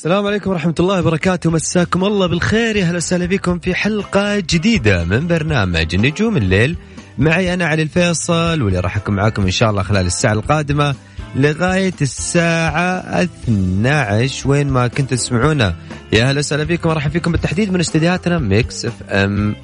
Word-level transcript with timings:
السلام 0.00 0.26
عليكم 0.26 0.50
ورحمة 0.50 0.74
الله 0.80 1.00
وبركاته. 1.00 1.50
مساكم 1.50 2.04
الله 2.04 2.26
بالخير. 2.26 2.76
يا 2.76 2.84
هلا 2.84 2.96
وسهلا 2.96 3.26
بكم 3.26 3.58
في 3.58 3.74
حلقة 3.74 4.36
جديدة 4.36 5.04
من 5.04 5.26
برنامج 5.26 5.96
نجوم 5.96 6.36
الليل. 6.36 6.76
معي 7.18 7.54
أنا 7.54 7.66
علي 7.66 7.82
الفيصل 7.82 8.62
واللي 8.62 8.80
راح 8.80 8.96
أكون 8.96 9.14
معاكم 9.14 9.42
إن 9.42 9.50
شاء 9.50 9.70
الله 9.70 9.82
خلال 9.82 10.06
الساعة 10.06 10.32
القادمة 10.32 10.94
لغاية 11.36 11.92
الساعة 12.02 13.22
12 13.22 14.48
وين 14.48 14.68
ما 14.68 14.88
كنتوا 14.88 15.16
تسمعونا. 15.16 15.76
يا 16.12 16.30
هلا 16.30 16.38
وسهلا 16.38 16.64
بكم 16.64 16.88
ورحب 16.88 17.10
فيكم 17.10 17.32
بالتحديد 17.32 17.72
من 17.72 17.80
استديوهاتنا 17.80 18.38
Mix 18.38 18.84
FM 18.84 19.56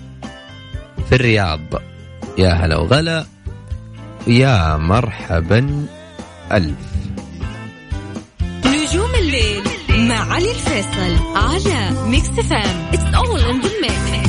في 1.08 1.14
الرياض. 1.14 1.60
يا 2.38 2.52
هلا 2.52 2.76
وغلا. 2.76 3.26
يا 4.26 4.76
مرحبا. 4.76 5.86
ألف. 6.52 6.76
علي 10.18 10.50
الفيصل 10.50 11.16
على 11.36 12.08
Mix 12.08 12.28
FM 12.28 12.88
it's 12.92 13.14
all 13.14 13.40
in 13.40 13.60
the 13.60 13.70
mix 13.82 14.26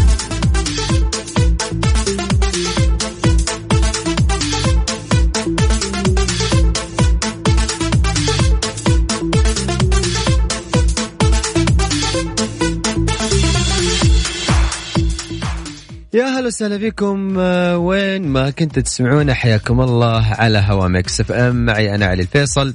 يا 16.14 16.26
هلا 16.26 16.48
وسهلا 16.48 16.78
فيكم. 16.78 17.36
آه، 17.40 17.78
وين 17.78 18.28
ما 18.28 18.50
كنتوا 18.50 18.84
تسمعونا 18.84 19.34
حياكم 19.34 19.82
الله 19.82 20.26
على 20.26 20.58
هوا 20.58 20.88
Mix 20.88 21.22
FM. 21.22 21.66
معي 21.66 21.96
أنا 21.96 22.06
علي 22.06 22.22
الفيصل. 22.22 22.74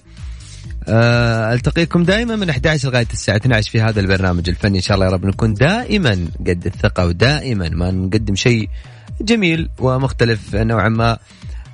ألتقيكم 0.89 2.03
دائما 2.03 2.37
من 2.37 2.51
11 2.51 2.89
لغاية 2.89 3.07
الساعة 3.13 3.37
12 3.37 3.71
في 3.71 3.81
هذا 3.81 4.01
البرنامج 4.01 4.49
الفني. 4.49 4.79
إن 4.79 4.83
شاء 4.83 4.95
الله 4.95 5.07
يا 5.07 5.11
رب 5.11 5.27
نكون 5.27 5.55
دائما 5.55 6.27
قد 6.41 6.67
الثقة 6.67 7.07
ودائما 7.07 7.69
ما 7.69 7.91
نقدم 7.91 8.35
شيء 8.35 8.69
جميل 9.21 9.69
ومختلف 9.79 10.55
نوعا 10.55 10.89
ما 10.89 11.19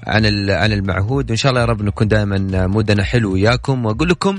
عن 0.07 0.51
عن 0.51 0.73
المعهود. 0.73 1.31
وإن 1.31 1.37
شاء 1.37 1.51
الله 1.51 1.61
يا 1.61 1.67
رب 1.67 1.83
نكون 1.83 2.09
دائما 2.09 2.67
mood 2.67 2.97
نا 2.97 3.05
حلو 3.05 3.33
وياكم. 3.33 3.87
وأقول 3.87 4.09
لكم 4.09 4.39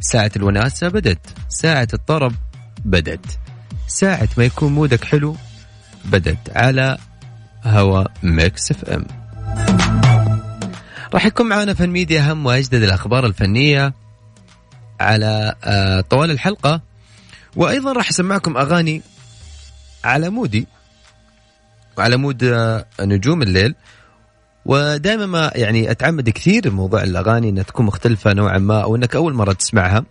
ساعة 0.00 0.30
الوناسة 0.36 0.88
بدت. 0.88 1.26
ساعة 1.48 1.88
الطرب 1.94 2.32
بدت. 2.84 3.38
ساعة 3.86 4.28
ما 4.36 4.44
يكون 4.44 4.72
mood 4.72 4.98
ك 4.98 5.04
حلو 5.04 5.36
بدت. 6.04 6.56
على 6.56 6.98
هوا 7.64 8.04
Mix 8.22 8.70
FM. 8.70 9.06
راح 11.14 11.26
يكون 11.26 11.48
معنا 11.48 11.74
فن 11.74 11.90
ميديا 11.90 12.20
أهم 12.20 12.46
وأجدد 12.46 12.82
الأخبار 12.82 13.26
الفنية 13.26 13.94
على 15.00 15.54
آه، 15.64 16.00
طوال 16.00 16.30
الحلقة. 16.30 16.80
وأيضا 17.56 17.92
راح 17.92 18.08
أسمعكم 18.08 18.56
أغاني 18.56 19.02
على 20.04 20.30
mood 20.30 20.59
ي 20.59 20.66
وعلى 21.98 22.16
mood 22.16 22.44
آه، 22.44 22.86
نجوم 23.00 23.42
الليل. 23.42 23.74
ودائما 24.64 25.26
ما 25.26 25.50
يعني 25.54 25.90
أتعمد 25.90 26.30
كثير 26.30 26.70
موضوع 26.70 27.02
الأغاني 27.02 27.48
إنها 27.48 27.62
تكون 27.62 27.86
مختلفة 27.86 28.32
نوعا 28.32 28.58
ما 28.58 28.82
أو 28.82 28.96
إنك 28.96 29.16
أول 29.16 29.34
مرة 29.34 29.52
تسمعها. 29.52 30.04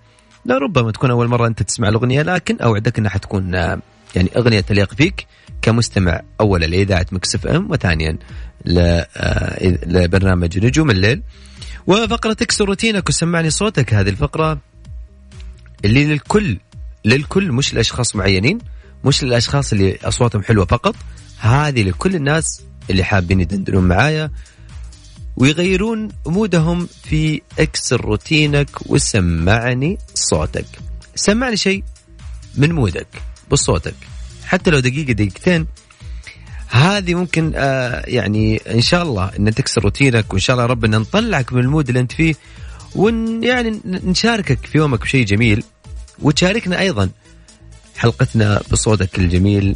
لا 0.45 0.57
ربما 0.57 0.91
تكون 0.91 1.11
أول 1.11 1.27
مرة 1.27 1.47
أنت 1.47 1.63
تسمع 1.63 1.89
الأغنية 1.89 2.21
لكن 2.21 2.57
أوعدك 2.57 2.99
إنها 2.99 3.11
حتكون 3.11 3.55
آه، 3.55 3.79
يعني 4.15 4.29
أغنية 4.37 4.59
تليق 4.59 4.93
فيك 4.93 5.27
كمستمع. 5.61 6.21
اولا 6.39 6.65
لإذاعة 6.65 7.05
Mix 7.11 7.47
FM 7.47 7.71
وثانيا 7.71 8.17
لبرنامج 9.85 10.65
نجوم 10.65 10.91
الليل. 10.91 11.21
وفقره 11.87 12.33
تكسر 12.33 12.65
روتينك 12.65 13.09
وسمعني 13.09 13.49
صوتك 13.49 13.93
هذه 13.93 14.09
الفقرة. 14.09 14.68
اللي 15.85 16.05
للكل 16.05 16.57
للكل 17.05 17.51
مش 17.51 17.73
لأشخاص 17.73 18.15
معينين 18.15 18.57
مش 19.05 19.23
للأشخاص 19.23 19.71
اللي 19.71 19.97
أصواتهم 20.03 20.43
حلوة 20.43 20.65
فقط 20.65 20.95
هذه 21.39 21.83
لكل 21.83 22.15
الناس 22.15 22.61
اللي 22.89 23.03
حابين 23.03 23.39
يدندنون 23.39 23.87
معايا 23.87 24.31
ويغيرون 25.37 26.07
mood 26.25 26.66
هم 26.66 26.87
في 27.03 27.41
اكسر 27.59 28.01
روتينك 28.01 28.69
وسمعني 28.85 29.97
صوتك. 30.13 30.65
سمعني 31.15 31.57
شيء 31.57 31.83
من 32.55 32.71
mood 32.71 33.00
ك 33.00 33.07
بصوتك. 33.51 33.95
حتى 34.45 34.71
لو 34.71 34.79
دقيقة 34.79 35.13
دقيقتين. 35.13 35.67
هذه 36.67 37.15
ممكن 37.15 37.51
آه 37.55 38.03
يعني 38.07 38.57
إن 38.57 38.81
شاء 38.81 39.03
الله 39.03 39.31
إن 39.39 39.53
تكسر 39.53 39.83
روتينك 39.83 40.33
وإن 40.33 40.39
شاء 40.39 40.55
الله 40.55 40.65
ربنا 40.65 40.97
نطلعك 40.97 41.53
من 41.53 41.61
ال 41.61 41.66
mood 41.66 41.87
اللي 41.87 41.99
أنت 41.99 42.11
فيه 42.11 42.35
ون 42.95 43.43
يعني 43.43 43.81
نشاركك 43.85 44.65
في 44.65 44.77
يومك 44.77 45.01
بشيء 45.01 45.25
جميل 45.25 45.63
وتشاركنا 46.21 46.79
أيضا 46.79 47.09
حلقتنا 47.97 48.61
بصوتك 48.71 49.19
الجميل. 49.19 49.75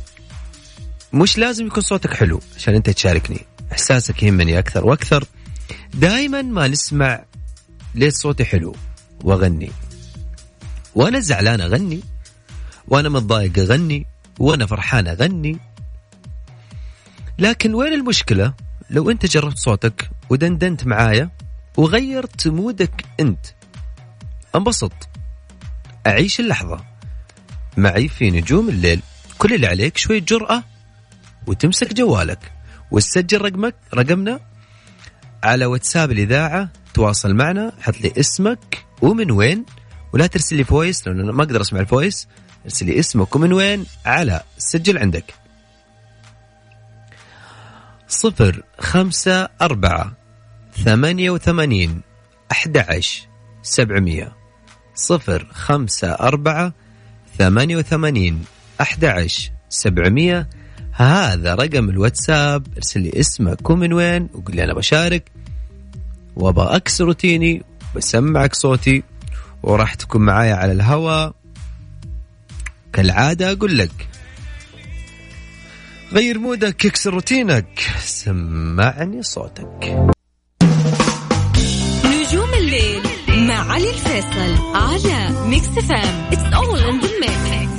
مش 1.13 1.37
لازم 1.37 1.67
يكون 1.67 1.83
صوتك 1.83 2.13
حلو 2.13 2.39
عشان 2.57 2.75
أنت 2.75 2.89
تشاركني 2.89 3.45
إحساسك 3.71 4.23
يهمني 4.23 4.59
أكثر 4.59 4.85
وأكثر. 4.85 5.25
دائما 5.93 6.41
ما 6.41 6.67
نسمع 6.67 7.23
ليش 7.95 8.13
صوتي 8.13 8.45
حلو 8.45 8.75
وأغني. 9.23 9.71
وأنا 10.95 11.19
زعلان 11.19 11.61
أغني 11.61 11.99
وأنا 12.87 13.09
متضايق 13.09 13.59
أغني 13.59 14.07
وأنا 14.39 14.65
فرحان 14.65 15.07
أغني. 15.07 15.59
لكن 17.39 17.73
وين 17.73 17.93
المشكلة؟ 17.93 18.53
لو 18.89 19.11
أنت 19.11 19.25
جربت 19.25 19.57
صوتك 19.57 20.09
ودندنت 20.29 20.87
معايا 20.87 21.29
وغيرت 21.77 22.47
مودك 22.47 23.05
أنت. 23.19 23.45
انبسط. 24.55 24.91
أعيش 26.07 26.39
اللحظة. 26.39 26.83
معي 27.77 28.07
في 28.07 28.31
نجوم 28.31 28.69
الليل. 28.69 29.01
كل 29.37 29.53
اللي 29.53 29.67
عليك 29.67 29.97
شوية 29.97 30.19
جرأة 30.19 30.63
وتمسك 31.47 31.93
جوالك. 31.93 32.51
وتسجل 32.91 33.41
رقمك 33.41 33.75
رقمنا. 33.93 34.39
على 35.43 35.65
واتساب 35.65 36.11
الإذاعة. 36.11 36.69
تواصل 36.93 37.33
معنا. 37.33 37.71
حط 37.81 38.01
لي 38.01 38.13
اسمك 38.19 38.85
ومن 39.01 39.31
وين. 39.31 39.65
ولا 40.13 40.27
ترسل 40.27 40.55
لي 40.55 40.63
voice 40.63 41.07
لأنه 41.07 41.31
ما 41.31 41.43
أقدر 41.43 41.61
أسمع 41.61 41.79
ال 41.79 41.86
voice. 41.86 42.27
ارسل 42.65 42.85
لي 42.85 42.99
اسمك 42.99 43.35
ومن 43.35 43.53
وين. 43.53 43.85
على 44.05 44.41
سجل 44.57 44.97
عندك. 44.97 45.33
صفر 48.07 48.63
خمسة 48.79 49.49
أربعة 49.61 50.22
ثمانية 50.85 51.29
وثمانين 51.29 52.01
أحد 52.51 52.77
عشر 52.77 53.27
سبعمية. 53.61 54.35
صفر 54.95 55.47
خمسة 55.51 56.11
أربعة 56.11 56.73
ثمانية 57.37 57.77
وثمانين 57.77 58.45
أحد 58.81 59.05
سبعمية. 59.69 60.49
هذا 60.91 61.55
رقم 61.55 61.89
الواتساب 61.89 62.67
ارسل 62.77 63.01
لي 63.01 63.19
اسمك 63.19 63.69
ومن 63.69 63.93
وين 63.93 64.29
وقول 64.33 64.55
لي 64.55 64.63
أنا 64.63 64.73
بشارك. 64.73 65.31
وأبغى 66.35 66.77
روتيني 67.01 67.63
بسمعك 67.95 68.55
صوتي 68.55 69.03
وراح 69.63 69.93
تكون 69.93 70.21
معايا 70.21 70.55
على 70.55 70.71
الهواء 70.71 71.35
كالعادة 72.93 73.51
أقول 73.51 73.77
لك 73.77 74.07
غير 76.11 76.39
mood 76.39 76.76
ك 76.76 76.85
اكسر 76.85 77.13
روتينك 77.13 77.79
سمعني 77.99 79.23
صوتك. 79.23 80.13
علي 83.73 83.89
الفيصل 83.89 84.75
على 84.75 85.47
Mix 85.47 85.67
FM 85.67 86.31
it's 86.31 86.53
all 86.53 86.79
in 86.79 86.99
the 86.99 87.09
mix 87.19 87.73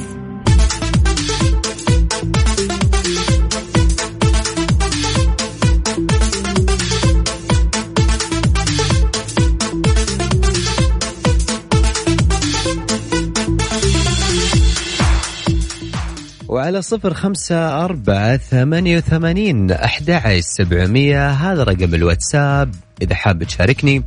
وعلى 16.48 16.82
صفر 16.82 17.14
خمسة 17.14 17.84
أربعة 17.84 18.36
ثمانية 18.36 18.96
وثمانين 18.96 19.70
أحد 19.70 20.10
سبعمية. 20.40 21.30
هذا 21.30 21.62
رقم 21.62 21.94
الواتساب. 21.94 22.74
إذا 23.02 23.14
حاب 23.14 23.44
تشاركني 23.44 24.04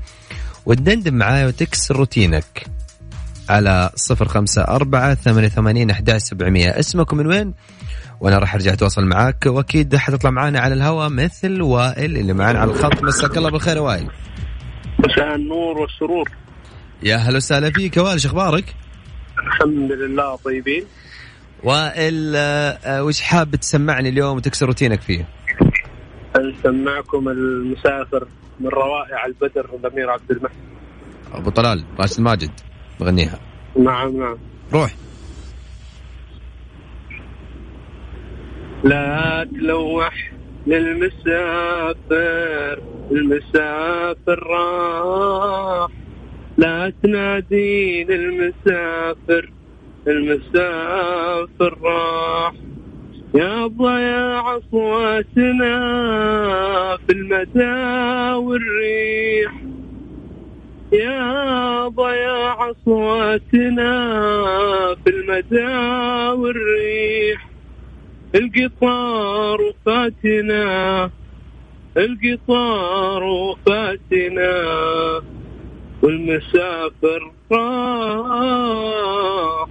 وتدندن 0.68 1.14
معاي 1.14 1.46
وتكسر 1.46 1.96
روتينك. 1.96 2.66
على 3.50 3.90
صفر 3.96 4.28
خمسة 4.28 4.62
أربعة 4.62 5.16
ثمانية 5.16 5.48
ثمانين 5.48 5.90
أحد 5.90 6.18
سبعمية. 6.18 6.70
اسمك 6.80 7.14
من 7.14 7.28
وين؟ 7.28 7.54
وأنا 8.20 8.38
راح 8.38 8.56
أرجع 8.56 8.74
أتواصل 8.74 9.06
معاك. 9.06 9.46
وأكيد 9.46 9.96
حتطلع 9.96 10.30
معنا 10.30 10.60
على 10.60 10.74
الهواء 10.74 11.10
مثل 11.10 11.62
وائل 11.62 12.18
اللي 12.18 12.34
معنا 12.34 12.60
على 12.60 12.72
الخط. 12.72 13.04
مساك 13.04 13.38
الله 13.38 13.50
بالخير 13.50 13.78
وائل. 13.78 14.08
مساء 15.00 15.36
النور 15.36 15.78
والسرور. 15.78 16.32
يا 17.04 17.16
هلا 17.16 17.38
وسهلا 17.38 17.72
فيك. 17.72 17.98
يا 17.98 18.02
وائل 18.02 18.22
شو 18.22 18.28
أخبارك؟ 18.28 18.76
الحمد 19.48 19.92
لله 19.92 20.36
طيبين. 20.36 20.84
وائل 21.64 22.34
آه، 22.36 22.78
آه، 22.86 23.04
وش 23.04 23.22
حاب 23.22 23.56
تسمعني 23.56 24.10
اليوم 24.10 24.38
وتكسر 24.38 24.66
روتينك 24.66 25.02
فيه؟ 25.02 25.28
نسمعكم 26.40 27.30
المسافر 27.30 28.28
من 28.60 28.68
روائع 28.68 29.26
البدر 29.26 29.70
الامير 29.74 30.10
عبد 30.10 30.32
المحسن. 30.32 30.58
أبو 31.34 31.50
طلال 31.50 31.84
راشد 32.00 32.22
ماجد 32.22 32.52
بغنيها. 33.00 33.40
نعم 33.80 34.18
نعم. 34.18 34.38
روح. 34.74 34.96
لا 38.84 39.48
تلوح 39.52 40.32
للمسافر 40.68 42.18
المسافر 43.12 44.44
راح. 44.48 45.90
لا 46.58 46.94
تنادي 47.04 48.04
للمسافر 48.04 49.52
المسافر 50.08 51.78
راح. 51.82 52.54
يا 53.36 53.68
ضياع 53.68 54.58
أصواتنا 54.58 55.78
في 56.98 57.14
المدى 57.14 58.34
والريح. 58.34 59.54
يا 60.94 61.88
ضياع 61.88 62.72
أصواتنا 62.72 63.92
في 65.04 65.10
المدى 65.10 65.78
والريح. 66.42 67.50
القطار 68.36 69.62
وفاتنا 69.62 71.10
القطار 71.98 73.24
وفاتنا 73.24 74.64
والمسافر 76.04 77.32
راح 77.52 78.88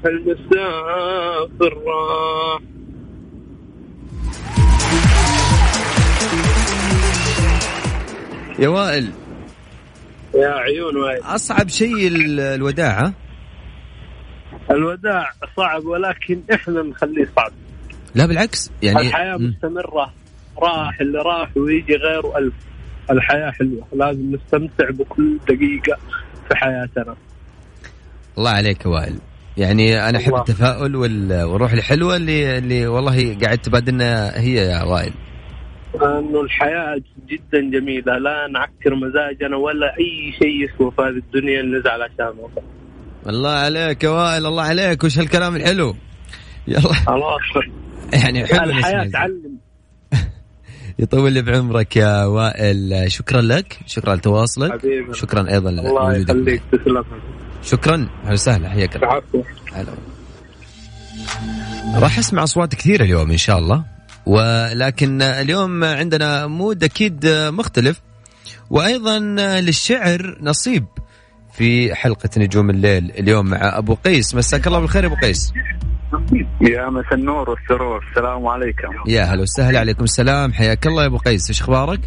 المسافر 0.06 1.72
راح. 1.86 2.60
يا 8.58 8.68
وائل. 8.68 9.10
يا 10.34 10.48
عيون 10.48 10.96
وائل. 10.96 11.22
أصعب 11.22 11.68
شيء 11.68 12.08
ال- 12.08 12.40
الوداع 12.40 13.00
ها؟ 13.06 13.12
الوداع 14.70 15.30
صعب 15.56 15.84
ولكن 15.84 16.40
إحنا 16.54 16.82
نخليه 16.82 17.28
صعب. 17.36 17.52
لا 18.14 18.26
بالعكس 18.26 18.70
يعني 18.82 19.00
الحياة 19.00 19.36
مم. 19.36 19.46
مستمرة. 19.48 20.12
راح 20.62 21.00
اللي 21.00 21.18
راح 21.18 21.56
ويجي 21.56 21.94
غيره 21.96 22.38
ألف 22.38 22.54
الحياة 23.10 23.50
حلوة. 23.50 23.86
لازم 23.92 24.34
نستمتع 24.34 24.90
بكل 24.90 25.38
دقيقة 25.48 25.96
في 26.48 26.54
حياتنا. 26.56 27.16
الله 28.38 28.50
عليك 28.50 28.84
يا 28.84 28.90
وائل. 28.90 29.18
يعني 29.56 30.08
أنا 30.08 30.18
أحب. 30.18 30.34
التفاؤل 30.34 30.96
وال- 30.96 31.42
والروح 31.42 31.72
الحلوة 31.72 32.16
اللي 32.16 32.58
اللي 32.58 32.86
والله 32.86 33.36
قاعد 33.42 33.58
تبادلنا 33.58 34.40
هي 34.40 34.54
يا 34.54 34.82
وائل. 34.82 35.12
انه 36.02 36.40
الحياة 36.40 37.00
جدا 37.28 37.60
جميلة. 37.60 38.18
لا 38.18 38.46
نعكر 38.52 38.94
مزاجنا 38.94 39.56
ولا 39.56 39.86
أي 39.98 40.32
شيء 40.38 40.64
يسوى 40.64 40.90
في 40.90 41.02
هذه 41.02 41.08
الدنيا 41.08 41.62
نزعل 41.62 42.02
عشانه 42.02 42.48
الله 43.28 43.50
عليك 43.50 44.04
يا 44.04 44.08
وائل 44.08 44.46
الله 44.46 44.62
عليك. 44.62 45.04
وش 45.04 45.18
هالكلام 45.18 45.56
الحلو؟ 45.56 45.96
يلا. 46.68 46.92
خلاص 46.92 47.64
يعني 48.12 48.46
حلو 48.46 48.70
الحياة. 48.70 49.10
تعلم. 49.10 49.58
يطول 50.98 51.32
لي 51.32 51.42
بعمرك 51.42 51.96
يا 51.96 52.24
وائل. 52.24 53.04
شكرا 53.08 53.40
لك. 53.40 53.78
شكرا 53.86 54.14
لتواصلك. 54.14 54.72
حبيبي. 54.72 55.14
شكرا 55.14 55.50
أيضا 55.50 55.70
الله 55.70 56.16
يخليك. 56.16 56.62
تسلم. 56.72 57.04
شكرا. 57.62 58.08
أهلا 58.24 58.32
وسهلا. 58.32 58.68
حياك 58.68 58.96
الله. 58.96 59.22
راح 61.94 62.18
أسمع 62.18 62.42
أصوات 62.42 62.74
كثيرة 62.74 63.02
اليوم 63.04 63.30
إن 63.30 63.36
شاء 63.36 63.58
الله. 63.58 63.95
ولكن 64.26 65.22
اليوم 65.22 65.84
عندنا 65.84 66.46
مود 66.46 66.84
أكيد 66.84 67.26
مختلف. 67.26 68.00
وأيضا 68.70 69.18
للشعر 69.60 70.38
نصيب 70.40 70.84
في 71.52 71.94
حلقة 71.94 72.28
نجوم 72.36 72.70
الليل 72.70 73.12
اليوم 73.18 73.46
مع 73.46 73.58
أبو 73.78 73.94
قيس. 73.94 74.34
مساك 74.34 74.66
الله 74.66 74.80
بالخير 74.80 75.06
أبو 75.06 75.14
قيس. 75.14 75.52
يا 76.60 76.90
مسا 76.90 77.14
النور 77.14 77.50
والسرور. 77.50 78.04
السلام 78.10 78.46
عليكم. 78.46 78.88
يا 79.08 79.22
هلا 79.22 79.42
وسهلا. 79.42 79.78
عليكم 79.80 80.04
السلام. 80.04 80.52
حياك 80.52 80.86
الله 80.86 81.02
يا 81.02 81.06
أبو 81.06 81.16
قيس. 81.16 81.48
إيش 81.48 81.60
أخبارك؟ 81.60 82.00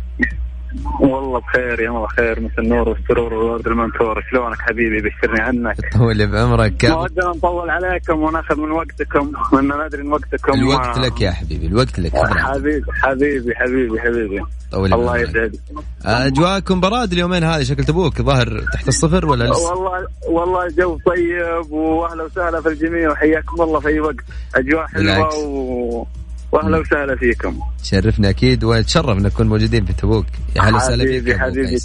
والله 0.99 1.39
بخير 1.39 1.79
يا 1.81 1.89
الله 1.89 2.07
خير 2.07 2.39
مسا 2.39 2.61
النور 2.61 2.89
والسرور 2.89 3.33
والورد 3.33 3.67
المنثور. 3.67 4.23
شلونك 4.31 4.57
حبيبي؟ 4.61 5.01
بشرني 5.09 5.41
عنك. 5.41 5.93
طول 5.93 6.27
بعمرك. 6.31 6.85
ما 6.85 6.95
ودنا 6.95 7.25
نطول 7.29 7.69
عليكم 7.69 8.19
وناخذ 8.21 8.55
من 8.59 8.71
وقتكم 8.71 9.31
لأن 9.53 9.85
ندري 9.85 10.01
ان 10.01 10.11
وقتكم. 10.11 10.53
الوقت 10.53 10.97
ما- 10.97 11.05
لك 11.05 11.21
يا 11.21 11.31
حبيبي 11.31 11.67
الوقت 11.67 11.99
لك. 11.99 12.11
حبيبي 12.15 12.83
حبيبي 13.01 13.55
حبيبي 13.55 13.99
حبيبي. 14.01 14.43
طول 14.71 14.93
الله. 14.93 15.17
يسعدك. 15.17 15.59
أجواءكم 16.05 16.79
براد 16.79 17.11
اليومين 17.11 17.43
هذه 17.43 17.63
شكل 17.63 17.83
تبوك؟ 17.83 18.21
ظاهر 18.21 18.61
تحت 18.73 18.87
الصفر 18.87 19.25
ولا 19.25 19.43
لسه؟ 19.43 19.73
والله 19.73 20.07
والله 20.29 20.67
جو 20.77 20.97
طيب 21.05 21.71
وأهلا 21.71 22.23
وسهلا 22.23 22.61
في 22.61 22.69
الجميع 22.69 23.11
وحياكم 23.11 23.61
الله 23.61 23.79
في 23.79 23.87
أي 23.87 23.99
وقت. 23.99 24.15
أجواء. 24.55 24.87
حلوة 24.87 25.35
و... 25.45 26.05
واهلا 26.51 26.77
وسهلا 26.77 27.15
فيكم. 27.15 27.59
تشرفنا 27.83 28.29
أكيد 28.29 28.63
ونتشرف 28.63 29.17
ان 29.17 29.23
نكون 29.23 29.47
موجودين 29.47 29.85
في 29.85 29.93
تبوك. 29.93 30.25
يا 30.55 30.61
هلا 30.61 30.75
وسهلا 30.77 31.05
فيك 31.05 31.37
حبيبي 31.37 31.77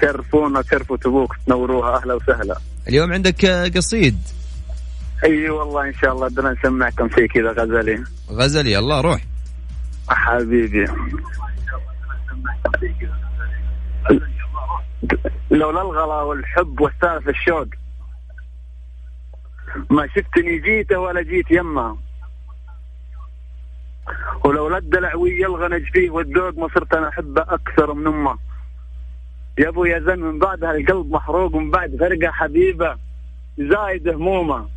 تشرفونا 0.00 0.62
تشرفوا 0.62 0.96
تبوك 0.96 1.36
تنوروها. 1.46 1.96
أهلا 1.96 2.14
وسهلا. 2.14 2.56
اليوم 2.88 3.12
عندك 3.12 3.46
قصيد. 3.76 4.18
أي 5.24 5.50
والله 5.50 5.88
إن 5.88 5.94
شاء 5.94 6.12
الله 6.12 6.28
بدنا 6.28 6.52
نسمعكم 6.52 7.08
شيء 7.08 7.26
كذا 7.26 7.52
غزلي. 7.52 8.04
غزلي 8.30 8.78
الله 8.78 9.00
روح. 9.00 9.20
حبيبي. 10.08 10.86
لولا 15.50 15.82
الغلا 15.82 16.22
والحب 16.22 16.80
والسالف 16.80 17.28
الشوق. 17.28 17.66
ما 19.90 20.06
شفتني 20.06 20.58
جيته 20.58 20.98
ولا 20.98 21.22
جيت 21.22 21.50
يمه 21.50 21.96
ولولا 24.44 24.78
الدلع 24.78 25.14
ويا 25.14 25.46
الغنج 25.46 25.82
فيه 25.92 26.10
والذوق 26.10 26.58
ما 26.58 26.68
صرت 26.68 26.94
أنا 26.94 27.08
أحبه 27.08 27.42
أكثر 27.42 27.94
من 27.94 28.06
أمه. 28.06 28.38
يا 29.58 29.68
أبو 29.68 29.84
يا 29.84 29.98
زن 30.00 30.20
من 30.20 30.38
بعدها 30.38 30.70
القلب 30.70 31.10
محروق 31.10 31.54
من 31.54 31.70
بعد 31.70 31.96
فرقة 31.96 32.30
حبيبة 32.30 32.96
زايد 33.58 34.08
همومه. 34.08 34.68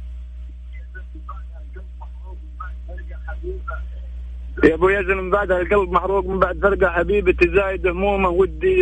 يا 4.63 4.73
أبو 4.73 4.89
يزن 4.89 5.17
من 5.17 5.29
بعدها 5.29 5.61
القلب 5.61 5.91
محروق 5.91 6.25
من 6.25 6.39
بعد 6.39 6.59
فرقة 6.59 6.91
حبيبتي 6.91 7.55
زايد 7.55 7.87
همومه. 7.87 8.29
ودي 8.29 8.79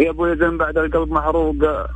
يا 0.00 0.10
أبو 0.10 0.26
يزن 0.26 0.48
من 0.48 0.58
بعد 0.58 0.78
القلب 0.78 1.08
محروق 1.08 1.88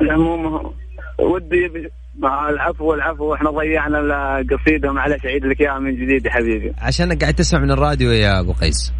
همومه. 0.00 0.74
ودي 1.18 1.90
مع 2.18 2.48
العفو 2.48 2.94
العفو 2.94 3.34
إحنا 3.34 3.50
ضيعنا 3.50 3.98
القصيده 4.40 4.92
معلش 4.92 5.26
اعيد 5.26 5.44
لك 5.44 5.60
إياها 5.60 5.78
من 5.78 5.96
جديد 5.96 6.26
يا 6.26 6.30
حبيبي. 6.30 6.72
عشانك 6.78 7.20
قاعد 7.20 7.34
تسمع 7.34 7.60
من 7.60 7.70
الراديو 7.70 8.10
يا 8.10 8.40
أبو 8.40 8.52
قيس. 8.52 8.92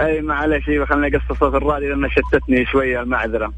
أي 0.00 0.20
معلش 0.20 0.68
إيوه 0.68 0.86
خليني 0.86 1.16
اقص 1.16 1.38
صوت 1.38 1.54
الراديو 1.54 1.88
لأن 1.88 2.10
شتتني 2.10 2.66
شوية 2.66 3.00
المعذرة. 3.00 3.52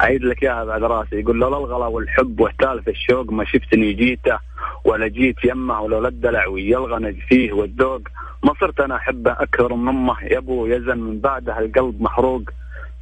اعيد 0.00 0.24
لك 0.24 0.42
إياها 0.42 0.64
بعد 0.64 0.82
راسي. 0.82 1.16
يقول 1.16 1.38
لولا 1.38 1.58
الغلا 1.58 1.86
والحب 1.86 2.40
واحتال 2.40 2.82
في 2.82 2.90
الشوق 2.90 3.32
ما 3.32 3.44
شفتني 3.44 3.92
جيته 3.92 4.38
ولا 4.84 5.08
جيت 5.08 5.44
يمه 5.44 5.80
ولولا 5.80 6.08
الدلع 6.08 6.46
ويا 6.46 6.78
الغنج 6.78 7.16
فيه 7.28 7.52
والذوق. 7.52 8.02
ما 8.44 8.52
صرت 8.60 8.80
أنا 8.80 8.96
احبه 8.96 9.32
أكثر 9.32 9.74
من 9.74 9.88
امه 9.88 10.14
يا 10.22 10.38
أبو 10.38 10.66
يزن 10.66 10.98
من 10.98 11.20
بعدها 11.20 11.58
القلب 11.58 12.02
محروق. 12.02 12.42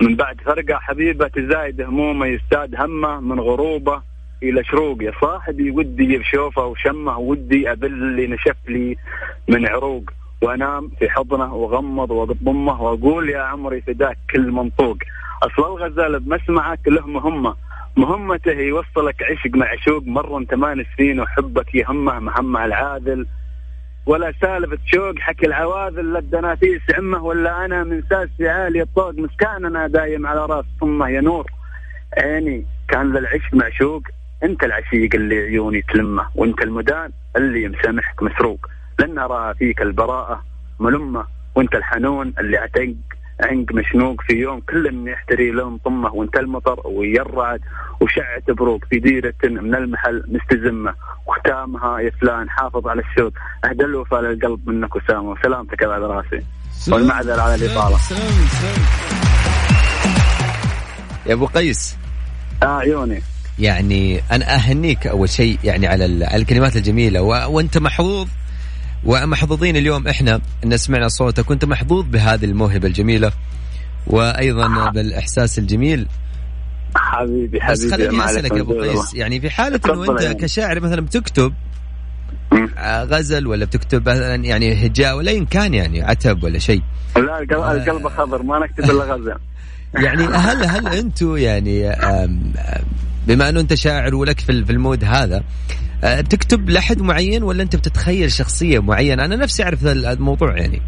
من 0.03 0.17
بعد 0.17 0.41
فرقه 0.41 0.79
حبيبة 0.79 1.29
تزايد 1.29 1.81
همومه 1.81 2.27
يزداد 2.27 2.75
همه 2.75 3.21
من 3.21 3.41
غروبه. 3.41 4.03
إلى 4.43 4.65
شروق 4.65 5.03
يا 5.03 5.13
صاحبي 5.21 5.71
ودي 5.71 6.19
بشوفه 6.19 6.67
وشمه 6.67 7.19
ودي 7.19 7.73
ابلي 7.73 8.27
نشف 8.27 8.57
لي 8.69 8.97
من 9.49 9.67
عروق. 9.67 10.11
وأنام 10.43 10.91
في 10.99 11.11
حضنه 11.11 11.55
وغمض 11.55 12.11
واضمه 12.11 12.83
وأقول 12.83 13.31
يا 13.31 13.41
عمري 13.41 13.81
فداك 13.81 14.19
كل 14.31 14.51
منطوق 14.51 14.97
أصل 15.43 15.63
الغزال 15.63 16.21
بمسمعك 16.21 16.89
له 16.89 17.07
مهمة. 17.07 17.57
مهمته 17.97 18.53
يوصلك 18.53 19.23
عشق 19.23 19.57
معشوق 19.57 20.03
مر 20.07 20.45
ثمان 20.45 20.85
سنين 20.97 21.21
وحبك 21.21 21.75
يهمه 21.75 22.19
مهمه 22.19 22.65
العاذل 22.65 23.27
ولا 24.07 24.33
سالفة 24.41 24.79
شوق 24.87 25.19
حكي 25.19 25.47
العواذل 25.47 26.13
لا 26.13 26.19
الدنافيس 26.19 26.83
عمه. 26.95 27.25
ولا 27.25 27.65
أنا 27.65 27.85
من 27.85 28.03
ساسي 28.11 28.49
عالي 28.49 28.83
الطوق 28.83 29.15
مسكان 29.15 29.65
أنا 29.65 29.87
دايم 29.87 30.27
على 30.27 30.47
راس 30.47 30.65
ثمه 30.81 31.09
يا 31.09 31.21
نور 31.21 31.51
عيني 32.19 32.67
كان 32.89 33.13
ذا 33.13 33.19
العشق 33.19 33.55
معشوق 33.55 34.03
أنت 34.45 34.65
العشيق 34.65 35.15
اللي 35.15 35.39
عيوني 35.39 35.83
تلمه 35.83 36.29
وأنت 36.35 36.63
المدان 36.63 37.11
اللي 37.37 37.69
مسامحك 37.69 38.23
مسروق. 38.23 38.67
لن 39.01 39.19
أرى 39.19 39.55
فيك 39.55 39.83
البراءة 39.83 40.45
ملمة 40.81 41.27
وأنت 41.55 41.75
الحنون 41.75 42.35
اللي 42.39 42.65
أتنق 42.65 42.95
عنق 43.41 43.73
مشنوق 43.73 44.21
في 44.21 44.35
يوم 44.35 44.61
كل 44.61 45.09
يحتري 45.09 45.51
لون 45.51 45.79
طمه. 45.79 46.15
وانت 46.15 46.37
المطر 46.37 46.81
ويرعد 46.85 47.61
وشعت 48.01 48.51
بروق 48.51 48.85
في 48.91 48.99
ديرة 48.99 49.35
من 49.45 49.75
المحل 49.75 50.25
مستزمة. 50.29 50.95
وختامها 51.27 52.01
يا 52.01 52.11
فلان 52.11 52.51
حافظ 52.51 52.89
على 52.89 53.03
الشوق. 53.03 53.33
اهدى 53.65 53.85
الوفاء 53.85 54.21
للقلب 54.21 54.69
منك 54.69 54.97
وسامه. 54.97 55.31
وسلامتك 55.31 55.85
بعد 55.85 56.03
راسي. 56.03 56.45
والمعذرة 56.93 57.41
على 57.41 57.55
الإطالة. 57.55 57.97
يا 61.27 61.35
أبو 61.35 61.47
قيس. 61.47 61.99
آه 62.63 62.79
عيوني. 62.79 63.23
يعني 63.59 64.21
أنا 64.33 64.55
أهنيك 64.55 65.07
أول 65.07 65.29
شيء 65.29 65.59
يعني 65.65 65.87
على 65.87 66.05
ال- 66.05 66.25
على 66.25 66.37
الكلمات 66.37 66.77
الجميلة. 66.77 67.23
و... 67.23 67.29
وأنت 67.57 67.79
محظوظ. 67.79 68.29
ومحظوظين 69.05 69.77
اليوم 69.77 70.09
إحنا 70.09 70.41
إن 70.65 70.77
سمعنا 70.77 71.09
صوتك 71.09 71.51
وأنت 71.51 71.65
محظوظ 71.65 72.05
بهذه 72.05 72.45
الموهبة 72.45 72.89
الجميلة. 72.89 73.33
وأيضا 74.07 74.91
بالإحساس 74.91 75.59
الجميل. 75.59 76.07
حبيبي 76.97 77.59
بس 77.59 77.63
حبيبي 77.81 77.91
خليني 77.97 78.17
ما 78.17 78.25
عليك 78.25 78.39
أسألك 78.39 78.57
يا 78.57 78.61
أبو. 78.61 78.81
قيس 78.83 79.15
يعني 79.15 79.41
في 79.41 79.51
حالة 79.51 79.81
إنه 79.87 80.13
أنت. 80.31 80.41
كشاعر 80.41 80.81
مثلا 80.81 81.01
بتكتب. 81.01 81.53
آه، 82.79 83.05
غزل 83.05 83.47
ولا 83.47 83.65
بتكتب 83.65 84.09
مثلا 84.09 84.35
يعني 84.35 84.87
هجاء 84.87 85.17
ولا 85.17 85.33
إن 85.33 85.47
كان 85.47 85.75
يعني 85.75 86.03
عتب 86.03 86.45
ولا 86.45 86.59
شيء. 86.59 86.83
لا 87.17 87.41
القلب 87.43 87.89
القلب 87.89 88.09
خضر 88.09 88.43
ما 88.43 88.59
نكتب 88.59 88.91
إلا 88.91 89.05
غزل. 89.05 89.35
يعني 89.95 90.23
هل 90.25 90.65
هل 90.65 90.89
أنتم 90.89 91.37
يعني 91.37 91.91
بما 93.29 93.49
أنه 93.49 93.61
أنت 93.61 93.75
شاعر 93.75 94.15
ولك 94.15 94.41
في 94.41 94.53
المود 94.53 95.05
هذا 95.05 95.43
آه، 96.05 96.21
بتكتب 96.21 96.71
لحد 96.71 97.03
معين 97.03 97.43
ولا 97.43 97.63
أنت 97.63 97.77
بتتخيل 97.77 98.33
شخصية 98.33 98.79
معينة؟ 98.79 99.25
أنا 99.25 99.37
نفسي 99.37 99.63
أعرف 99.63 99.85
هذا 99.85 100.13
الموضوع 100.13 100.57
يعني. 100.57 100.83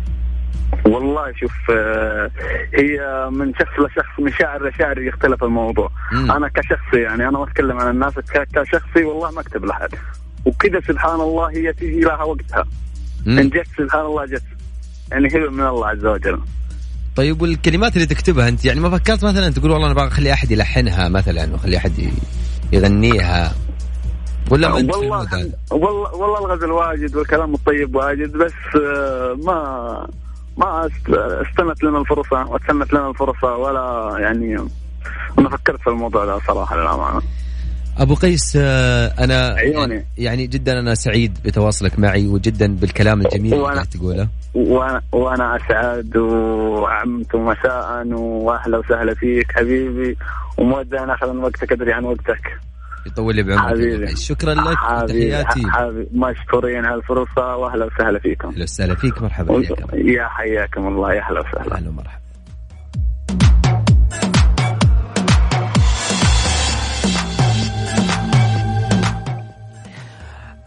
والله 0.87 1.33
شوف 1.41 1.53
آه، 1.71 2.31
هي 2.75 3.29
من 3.31 3.53
شخص 3.55 3.79
لشخص 3.79 4.21
من 4.21 4.33
شاعر 4.33 4.69
لشاعر 4.69 4.99
يختلف 4.99 5.45
الموضوع. 5.45 5.91
مم. 6.13 6.31
أنا 6.33 6.49
كشخصي 6.49 7.01
يعني 7.03 7.29
أنا 7.29 7.39
ما 7.39 7.45
أتكلم 7.45 7.79
عن 7.79 7.91
الناس 7.91 8.13
كشخصي 8.55 9.05
والله 9.05 9.31
ما 9.31 9.41
أكتب 9.41 9.65
لحد. 9.65 9.95
وكذا 10.45 10.81
سبحان 10.81 11.21
الله 11.21 11.51
هي 11.51 11.73
تيجي 11.73 12.01
لها 12.01 12.23
وقتها. 12.23 12.65
ان 13.27 13.35
مم. 13.35 13.49
جت 13.49 13.67
سبحان 13.79 14.07
الله 14.07 14.27
جت 14.27 14.43
يعني 15.13 15.29
هبه 15.29 15.51
من 15.51 15.67
الله 15.67 15.89
عز 15.89 16.07
وجل. 16.07 16.41
طيب 17.17 17.43
والكلمات 17.43 17.95
اللي 17.97 18.07
تكتبها 18.07 18.49
أنت؟ 18.49 18.65
يعني 18.65 18.81
ما 18.81 18.91
فكرت 18.99 19.25
مثلا 19.25 19.51
تقول 19.51 19.71
والله 19.71 19.87
أنا 19.87 19.95
بغى 19.95 20.09
أخلي 20.09 20.33
أحد 20.33 20.51
يلحنها 20.51 21.09
مثلا 21.09 21.53
وأخلي 21.53 21.77
أحد 21.77 21.93
يغنيها؟ 22.73 23.55
ولا 24.51 24.69
ما 24.69 24.79
انت 24.79 24.95
والله؟ 24.95 25.19
والله 25.71 26.15
والله 26.15 26.39
الغزل 26.39 26.71
واجد 26.71 27.17
والكلام 27.17 27.55
الطيب 27.55 27.95
واجد 27.95 28.33
بس 28.33 28.53
آه، 28.77 29.37
ما 29.45 30.07
ما 30.57 30.87
است- 30.87 31.19
استنت 31.51 31.85
لنا 31.85 31.99
الفرصة 32.01 32.47
واتسنت 32.47 32.93
لنا 32.93 33.09
الفرصة 33.11 33.57
ولا 33.57 34.19
يعني 34.19 34.57
ما 35.39 35.49
فكرت 35.51 35.81
في 35.81 35.87
الموضوع 35.87 36.25
ده 36.25 36.39
صراحة 36.47 36.77
للأمانة. 36.77 37.23
أبو 38.01 38.15
قيس 38.15 38.57
آه، 38.61 39.07
أنا 39.25 39.47
عيوني. 39.49 40.05
يعني 40.19 40.47
جدا 40.47 40.81
أنا 40.81 40.95
سعيد 40.95 41.39
بتواصلك 41.45 41.99
معي 41.99 42.27
وجدا 42.27 42.77
بالكلام 42.77 43.21
الجميل 43.21 43.55
اللي 43.55 43.65
وأنا- 43.65 43.75
قاعد 43.75 43.87
تقوله. 43.87 44.29
وأنا 44.55 45.03
وأنا 45.13 45.57
أسعد 45.57 46.17
وعمت 46.17 47.35
مساء 47.35 48.07
واهلا 48.17 48.79
وسهلا 48.79 49.15
فيك 49.15 49.53
حبيبي 49.53 50.17
ومودة 50.59 51.05
أنا 51.05 51.15
اخذ 51.15 51.33
من 51.33 51.39
وقتك 51.45 51.73
أدري 51.73 51.93
عن 51.93 52.05
وقتك. 52.05 52.59
يطول 53.07 53.37
لي 53.37 53.43
بعمرك 53.43 53.69
حبيبي. 53.71 54.17
شكرا 54.17 54.55
لك 54.55 54.77
حبيبي 54.77 55.45
مشكورين 56.15 56.85
على 56.85 56.95
الفرصه 56.95 57.57
واهلا 57.57 57.85
وسهلا 57.85 58.19
فيكم. 58.19 58.49
أهلا 58.49 58.63
وسهلا 58.63 58.95
فيك 58.95 59.23
مرحبا 59.23 59.53
و- 59.55 59.63
يا 59.95 60.29
حياكم 60.29 60.89
الله 60.89 61.13
يا 61.15 61.23
أهلا 61.23 61.41
وسهلا. 61.41 61.75
أهلا 61.77 61.89
ومرحبا. 61.89 62.21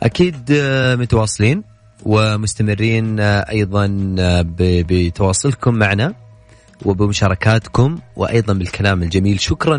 أكيد 0.03 0.51
آه، 0.51 0.95
متواصلين 0.95 1.63
ومستمرين 2.05 3.19
آه، 3.19 3.50
أيضا 3.50 4.15
آه، 4.19 4.45
بتواصلكم 4.60 5.75
معنا 5.75 6.13
وبمشاركاتكم 6.86 8.00
وأيضا 8.15 8.53
بالكلام 8.53 9.03
الجميل. 9.03 9.39
شكرا 9.39 9.77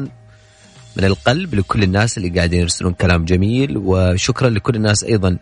من 0.97 1.05
القلب 1.05 1.55
لكل 1.55 1.83
الناس 1.83 2.19
اللي 2.19 2.29
قاعدين 2.29 2.61
يرسلون 2.61 2.93
كلام 2.93 3.25
جميل 3.25 3.77
وشكرا 3.77 4.51
لكل 4.51 4.77
الناس 4.77 5.05
أيضا 5.05 5.39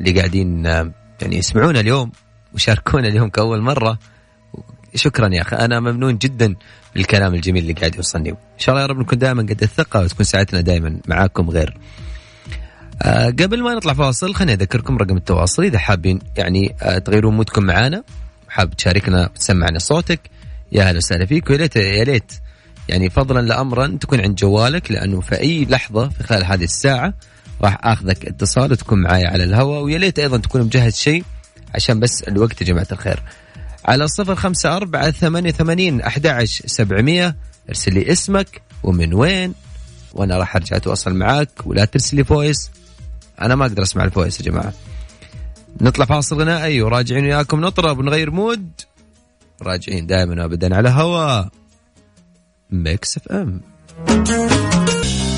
اللي 0.00 0.12
قاعدين 0.12 0.64
يعني 0.64 1.36
يسمعونا 1.36 1.80
اليوم 1.80 2.12
وشاركونا 2.54 3.08
اليوم 3.08 3.28
كأول 3.28 3.60
مرة. 3.60 3.98
شكرا 4.94 5.28
يا 5.32 5.42
أخي. 5.42 5.56
أنا 5.56 5.80
ممنون 5.80 6.18
جدا 6.18 6.54
بالكلام 6.94 7.34
الجميل 7.34 7.62
اللي 7.62 7.72
قاعد 7.72 7.96
يوصلني. 7.96 8.30
إن 8.30 8.36
شاء 8.58 8.74
الله 8.74 8.82
يا 8.82 8.86
رب 8.86 8.98
نكون 8.98 9.18
دائما 9.18 9.42
قد 9.42 9.62
الثقة 9.62 10.00
وتكون 10.00 10.24
ساعتنا 10.24 10.60
دائما 10.60 11.00
معاكم 11.08 11.50
غير. 11.50 11.78
آه 13.02 13.26
قبل 13.26 13.62
ما 13.62 13.74
نطلع 13.74 13.94
فاصل 13.94 14.34
خليني 14.34 14.52
أذكركم 14.52 14.98
رقم 14.98 15.16
التواصل. 15.16 15.64
إذا 15.64 15.78
حابين 15.78 16.18
يعني 16.36 16.74
آه 16.82 16.98
تغيرون 16.98 17.36
مودكم 17.36 17.62
معانا 17.62 18.02
حاب 18.48 18.76
تشاركنا 18.76 19.30
تسمعنا 19.34 19.78
صوتك 19.78 20.20
يا 20.72 20.82
أهلا 20.82 20.96
وسهلا 20.96 21.26
فيك. 21.26 21.50
ويا 21.50 21.56
ريت 21.56 21.76
يا 21.76 22.02
ريت 22.02 22.32
يعني 22.88 23.10
فضلا 23.10 23.40
لا 23.40 23.51
أمرا 23.51 23.86
تكون 24.00 24.20
عند 24.20 24.34
جوالك 24.34 24.90
لأنه 24.90 25.20
في 25.20 25.40
أي 25.40 25.64
لحظة 25.64 26.08
في 26.08 26.22
خلال 26.22 26.44
هذه 26.44 26.64
الساعة 26.64 27.14
راح 27.62 27.78
آخذك 27.82 28.26
اتصال 28.26 28.72
وتكون 28.72 29.02
معايا 29.02 29.28
على 29.28 29.44
الهواء. 29.44 29.82
ويا 29.82 29.98
ليت 29.98 30.18
أيضا 30.18 30.38
تكون 30.38 30.62
مجهز 30.62 30.96
شيء 30.96 31.24
عشان 31.74 32.00
بس 32.00 32.22
الوقت 32.22 32.60
يا 32.60 32.66
جماعة 32.66 32.86
الخير. 32.92 33.22
على 33.84 34.08
صفر 34.08 34.34
خمسة 34.34 34.76
أربعة 34.76 35.10
ثمانية 35.10 35.50
ثمانين 35.50 36.00
أحد 36.00 36.44
سبعمية. 36.46 37.36
ارسل 37.68 37.94
لي 37.94 38.12
اسمك 38.12 38.62
ومن 38.82 39.14
وين 39.14 39.54
وأنا 40.12 40.38
راح 40.38 40.56
أرجع 40.56 40.76
أتواصل 40.76 41.14
معاك 41.14 41.48
ولا 41.66 41.84
ترسل 41.84 42.16
لي 42.16 42.24
voice. 42.24 42.70
أنا 43.42 43.54
ما 43.54 43.66
أقدر 43.66 43.82
أسمع 43.82 44.04
ال 44.04 44.10
voice 44.10 44.40
يا 44.40 44.44
جماعة. 44.44 44.72
نطلع 45.80 46.04
فاصل 46.04 46.40
غنائي 46.40 46.82
وراجعين 46.82 47.24
وياكم. 47.24 47.60
نطرب 47.60 47.98
ونغير 47.98 48.30
mood. 48.30 48.70
راجعين 49.62 50.06
دائما 50.06 50.42
وابدا 50.42 50.76
على 50.76 50.88
هوا. 50.88 51.44
Mix 52.72 53.16
FM 53.16 53.60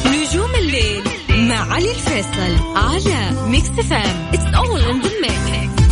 نجوم 0.07 0.55
الليل 0.59 1.05
مع 1.31 1.73
علي 1.73 1.91
الفيصل 1.91 2.77
على 2.77 3.49
Mix 3.49 3.69
FM 3.69 4.31
it's 4.33 4.55
all 4.55 4.81
in 4.81 5.01
the 5.01 5.11
mix 5.23 5.84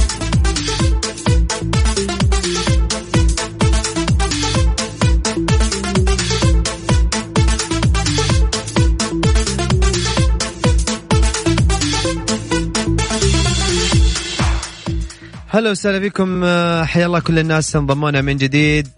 هلا 15.55 15.71
وسهلا 15.71 16.01
فيكم. 16.01 16.45
آه، 16.45 16.85
حيا 16.85 17.07
الله 17.07 17.21
كل 17.21 17.39
الناس. 17.39 17.77
انضمونا 17.77 18.21
من 18.21 18.37
جديد 18.37 18.89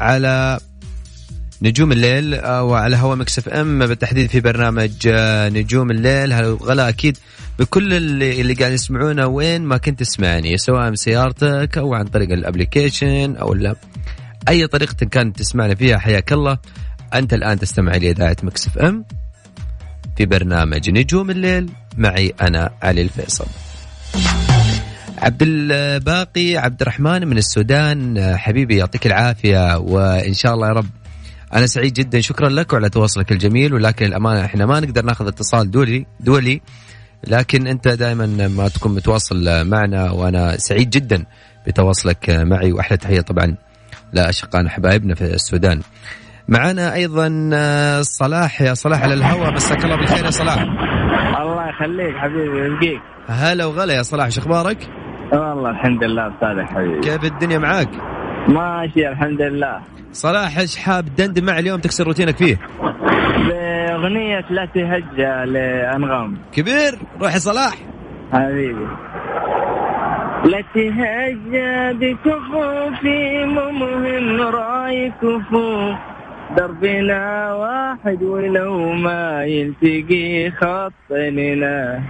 على 0.00 0.58
نجوم 1.62 1.92
الليل 1.92 2.34
آه، 2.34 2.62
وعلى 2.62 2.96
هوا 2.96 3.14
Mix 3.14 3.38
FM. 3.38 3.86
بالتحديد 3.86 4.30
في 4.30 4.40
برنامج 4.40 4.92
آه، 5.06 5.48
نجوم 5.48 5.90
الليل. 5.90 6.32
هلا 6.32 6.88
أكيد 6.88 7.18
بكل 7.58 7.94
اللي, 7.94 8.40
اللي 8.40 8.54
قاعد 8.54 8.72
يسمعونا 8.72 9.26
وين 9.26 9.62
ما 9.62 9.76
كنت 9.76 10.00
تسمعني 10.00 10.58
سواء 10.58 10.90
بسيارتك 10.90 11.78
أو 11.78 11.94
عن 11.94 12.04
طريق 12.04 12.32
ال 12.32 12.41
application 12.41 13.36
أو 13.36 13.54
لا 13.54 13.74
أي 14.48 14.66
طريقة 14.66 15.06
كانت 15.06 15.38
تسمعنا 15.38 15.74
فيها. 15.74 15.98
حياك 15.98 16.32
الله. 16.32 16.58
أنت 17.14 17.34
الآن 17.34 17.58
تستمع 17.58 17.92
إلى 17.92 18.10
إذاعة 18.10 18.36
Mix 18.42 18.66
FM 18.66 19.04
في 20.16 20.26
برنامج 20.26 20.90
نجوم 20.90 21.30
الليل. 21.30 21.70
معي 21.96 22.34
أنا 22.40 22.70
علي 22.82 23.02
الفيصل. 23.02 23.46
عبد 25.22 25.42
الباقي 25.42 26.56
عبد 26.56 26.80
الرحمن 26.80 27.28
من 27.28 27.38
السودان. 27.38 28.24
حبيبي 28.36 28.76
يعطيك 28.76 29.06
العافية 29.06 29.78
وإن 29.78 30.34
شاء 30.34 30.54
الله 30.54 30.68
يا 30.68 30.72
رب. 30.72 30.86
أنا 31.54 31.66
سعيد 31.66 31.92
جدا. 31.92 32.20
شكرا 32.20 32.48
لك 32.48 32.72
وعلى 32.72 32.90
تواصلك 32.90 33.32
الجميل. 33.32 33.74
ولكن 33.74 34.06
الأمانة 34.06 34.44
إحنا 34.44 34.66
ما 34.66 34.80
نقدر 34.80 35.04
ناخذ 35.04 35.26
اتصال 35.26 35.70
دولي 35.70 36.06
دولي. 36.20 36.60
لكن 37.26 37.66
أنت 37.66 37.88
دائما 37.88 38.26
ما 38.48 38.68
تكون 38.68 38.94
متواصل 38.94 39.68
معنا. 39.68 40.10
وأنا 40.10 40.56
سعيد 40.56 40.90
جدا 40.90 41.24
بتواصلك 41.66 42.30
معي. 42.30 42.72
وأحلى 42.72 42.96
تحية 42.96 43.20
طبعا 43.20 43.56
لاشقائنا 44.12 44.70
حبايبنا 44.70 45.14
في 45.14 45.24
السودان. 45.24 45.80
معنا 46.48 46.94
أيضا 46.94 47.28
صلاح. 48.02 48.62
يا 48.62 48.74
صلاح 48.74 49.02
على 49.02 49.14
الهواء. 49.14 49.52
مساك 49.52 49.84
الله 49.84 49.96
بالخير 49.96 50.24
يا 50.24 50.30
صلاح. 50.30 50.58
الله 51.40 51.68
يخليك 51.68 52.16
حبيبي 52.16 52.66
يبقيك. 52.66 53.00
هلا 53.28 53.64
وغلا 53.64 53.94
يا 53.94 54.02
صلاح. 54.02 54.28
شو 54.28 54.40
أخبارك؟ 54.40 54.97
والله 55.32 55.70
الحمد 55.70 56.04
لله 56.04 56.28
أستاذ 56.34 56.62
حبيبي 56.62 57.00
كيف 57.00 57.24
الدنيا 57.24 57.58
معاك؟ 57.58 57.88
ماشي 58.48 59.08
الحمد 59.08 59.42
لله. 59.42 59.80
صلاح 60.12 60.58
إيش 60.58 60.76
حاب 60.76 61.04
تدندن 61.16 61.44
مع 61.44 61.58
اليوم 61.58 61.80
تكسر 61.80 62.04
روتينك 62.06 62.36
فيه؟ 62.36 62.58
بأغنية 63.48 64.44
لا 64.50 64.64
تهجى 64.64 65.50
لأنغام. 65.52 66.38
كبير 66.52 66.98
روح 67.20 67.34
يا 67.34 67.38
صلاح. 67.38 67.74
حبيبي. 68.32 68.86
لا 70.44 70.62
تهجى 70.74 71.98
بكفوفي 71.98 73.44
مو 73.44 73.70
مهم 73.70 74.40
رأي 74.40 75.12
كفوف. 75.22 75.96
دربنا 76.56 77.52
واحد 77.54 78.22
ولو 78.22 78.92
ما 78.92 79.44
يلتقي 79.44 80.50
خطنا 80.50 82.02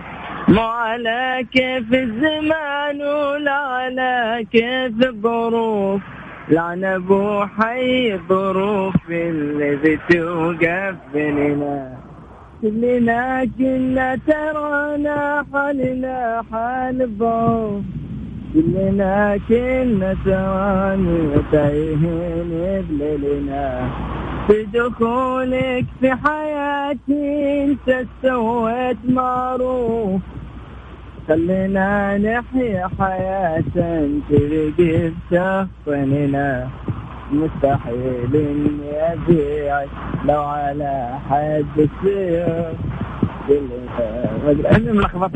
مو 0.49 0.63
على 0.63 1.47
كيف 1.53 1.95
الزمان 1.95 3.03
ولا 3.03 3.53
على 3.53 4.47
كيف 4.53 5.07
الظروف. 5.07 6.01
لعن 6.49 6.85
ابو 6.85 7.45
حي 7.47 8.15
الظروف 8.15 8.95
اللي 9.11 9.77
بتوقف 9.77 10.95
بيننا 11.13 11.99
كلنا 12.63 13.45
كنا 13.59 14.19
ترانا 14.27 15.45
حالنا 15.53 16.45
حال 16.53 17.03
الضعف 17.03 17.83
كلنا 18.55 19.39
كنا 19.49 20.17
ترانا 20.25 21.43
تايهين 21.53 22.85
بليلنا. 22.91 23.91
في 24.47 24.65
دخولك 24.65 25.85
في 26.01 26.15
حياتي 26.25 27.65
انت 27.65 28.07
سويت 28.23 28.97
معروف. 29.09 30.21
خلينا 31.29 32.19
نحيا 32.19 32.91
حياة 32.99 33.65
تلقي 34.29 35.13
بشخصنا 35.31 36.69
مستحيل 37.31 38.37
اني 38.37 39.13
ابيعك 39.13 39.89
لو 40.25 40.43
على 40.43 41.19
حد 41.31 41.89
أنا 44.67 44.93
ملخبط 44.99 45.31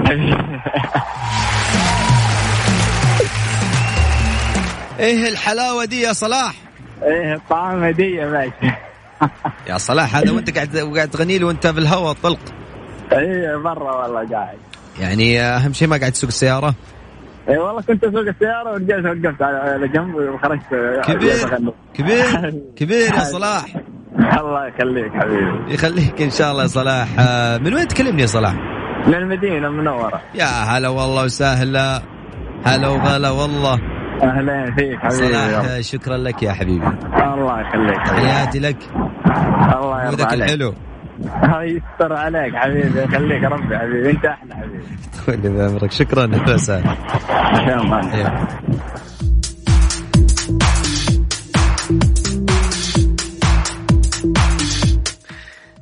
إيه 5.00 5.28
الحلاوة 5.28 5.84
دي 5.84 6.00
يا 6.00 6.12
صلاح؟ 6.12 6.54
إيه 7.02 7.34
الطعام 7.34 7.84
هدية 7.84 8.26
ماشي 8.26 8.76
يا 9.68 9.78
صلاح 9.78 10.16
هذا 10.16 10.32
وأنت 10.32 10.54
قاعد 10.54 10.76
قاعد 10.76 11.08
تغني 11.08 11.38
لي 11.38 11.44
وأنت 11.44 11.66
في 11.66 11.78
الهواء 11.78 12.12
طلق. 12.22 12.38
إيه 13.12 13.56
برا 13.56 13.96
والله 13.96 14.30
قاعد. 14.36 14.71
يعني 15.00 15.40
أهم 15.40 15.72
شيء 15.72 15.88
ما 15.88 15.96
قاعد 15.96 16.12
تسوق 16.12 16.28
السيارة؟ 16.28 16.74
اي 17.48 17.58
والله 17.58 17.82
كنت 17.82 18.04
أسوق 18.04 18.20
السيارة 18.28 18.72
ورجعت 18.72 19.04
وقفت 19.04 19.42
على 19.42 19.88
جنب 19.88 20.14
وخرجت. 20.14 20.62
كبير 21.04 21.32
كبير 21.96 22.54
كبير 22.78 22.98
يا 23.14 23.24
صلاح. 23.36 23.64
الله 24.40 24.66
يخليك 24.66 25.12
حبيبي. 25.12 25.74
يخليك 25.74 26.22
إن 26.22 26.30
شاء 26.30 26.50
الله 26.52 26.62
يا 26.62 26.66
صلاح. 26.68 27.08
آه، 27.18 27.58
من 27.58 27.74
وين 27.74 27.88
تكلمني 27.88 28.22
يا 28.22 28.26
صلاح؟ 28.26 28.54
من 29.06 29.14
المدينة 29.14 29.66
المنورة 29.68 30.20
يا 30.34 30.44
هلا 30.46 30.88
والله 30.88 31.24
وسهلا. 31.24 32.02
هلا 32.64 32.88
وغلا 32.88 33.30
والله. 33.30 33.78
أهلا 34.22 34.74
فيك 34.78 34.98
حبيبي 34.98 35.10
صلاح 35.32 35.80
شكرا 35.80 36.16
لك 36.16 36.42
يا 36.42 36.52
حبيبي. 36.52 36.86
الله 36.86 37.60
يخليك. 37.60 38.06
تحياتي 38.06 38.58
لك. 38.58 38.76
الله 39.76 40.04
يرضى 40.06 40.22
عليك. 40.22 40.42
الحلو. 40.42 40.74
الله 41.20 41.62
يستر 41.64 42.12
عليك 42.12 42.54
حبيبي 42.54 43.02
يخليك 43.02 43.44
ربي 43.44 43.78
حبيبي 43.78 44.10
انت 44.10 44.24
أحلى 44.24 44.54
حبيبي. 44.54 44.84
اللي 45.28 45.58
بعمرك 45.58 45.92
شكرا 45.92 46.24
الله 46.24 48.14
أيوه. 48.14 48.48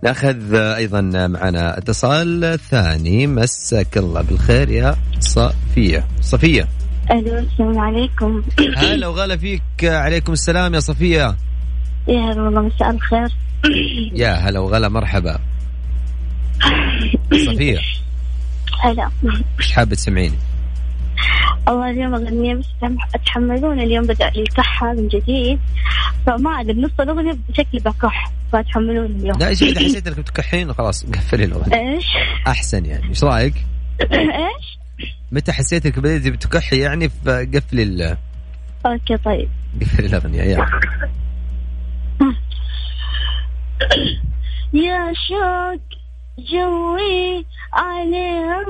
نأخذ 0.02 0.54
أيضا 0.54 1.00
معنا 1.26 1.78
اتصال 1.78 2.58
ثاني. 2.58 3.26
مساك 3.26 3.98
الله 3.98 4.22
بالخير 4.22 4.70
يا 4.70 4.96
صفية. 5.20 6.04
صفية. 6.20 6.68
ألو 7.10 7.38
السلام 7.38 7.78
عليكم. 7.78 8.42
هلا 8.76 9.06
وغلا 9.06 9.36
فيك. 9.36 9.84
عليكم 9.84 10.32
السلام 10.32 10.74
يا 10.74 10.80
صفية. 10.80 11.36
يا 12.08 12.32
هلا 12.32 12.42
والله 12.42 12.60
مساء 12.60 12.90
الخير. 12.90 13.28
يا 14.14 14.32
هلا 14.34 14.60
وغلا 14.60 14.88
مرحبا. 14.88 15.38
صفية 17.32 17.78
هلا. 18.84 19.10
إيش 19.60 19.72
حابة 19.72 19.94
تسمعيني؟ 19.94 20.38
الله 21.68 21.90
اليوم 21.90 22.14
أغنية 22.14 22.54
بس 22.54 22.66
أتحملون 23.14 23.80
اليوم 23.80 24.06
بدأ 24.06 24.28
الكحة 24.28 24.92
من 24.92 25.08
جديد. 25.08 25.58
فما 26.26 26.50
أدري 26.60 26.72
بنص 26.72 26.90
الأغنية 27.00 27.38
شكلي 27.52 27.80
بكح 27.80 28.30
فتحملون 28.52 29.06
اليوم. 29.06 29.38
لا 29.38 29.48
إيش 29.48 29.62
إذا 29.62 29.80
حسيت 29.80 30.06
انك 30.06 30.20
بتكحين 30.20 30.72
خلاص 30.72 31.06
قفلي 31.06 31.44
الأغنية. 31.44 31.76
إيش؟ 31.76 32.06
أحسن 32.46 32.84
يعني. 32.84 33.08
إيش 33.08 33.24
رأيك؟ 33.24 33.54
إيش؟ 34.12 34.78
متى 35.32 35.52
حسيت 35.52 35.86
إنك 35.86 35.98
بديتي 35.98 36.30
بتكحي 36.30 36.78
يعني 36.78 37.08
فقفلي 37.08 37.82
ال- 37.82 38.16
أوكي 38.86 39.16
طيب. 39.16 39.48
قفلي 39.80 40.06
الأغنية 40.06 40.42
يا 40.42 40.66
يا 44.72 45.12
شوق 45.12 45.80
جوي 46.38 47.46
عليه 47.72 48.64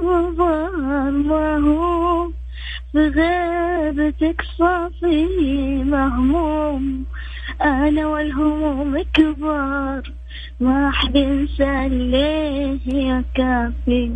ما 1.11 1.57
هو 1.57 2.31
في 2.93 3.09
غيبتك 3.09 4.43
صافي 4.59 5.27
مهموم. 5.85 7.05
أنا 7.63 8.07
والهموم 8.07 9.03
كبار 9.15 10.03
ما 10.61 10.91
حد 10.91 11.17
ينسى 11.17 11.89
ليه 11.89 12.79
يا 12.87 13.25
كافي. 13.35 14.13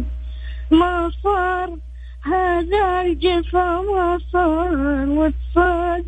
ما 0.70 1.10
صار 1.22 1.76
هذا 2.22 3.02
الجفا 3.02 3.80
ما 3.80 4.18
صار 4.32 5.08
وتصاد 5.08 6.04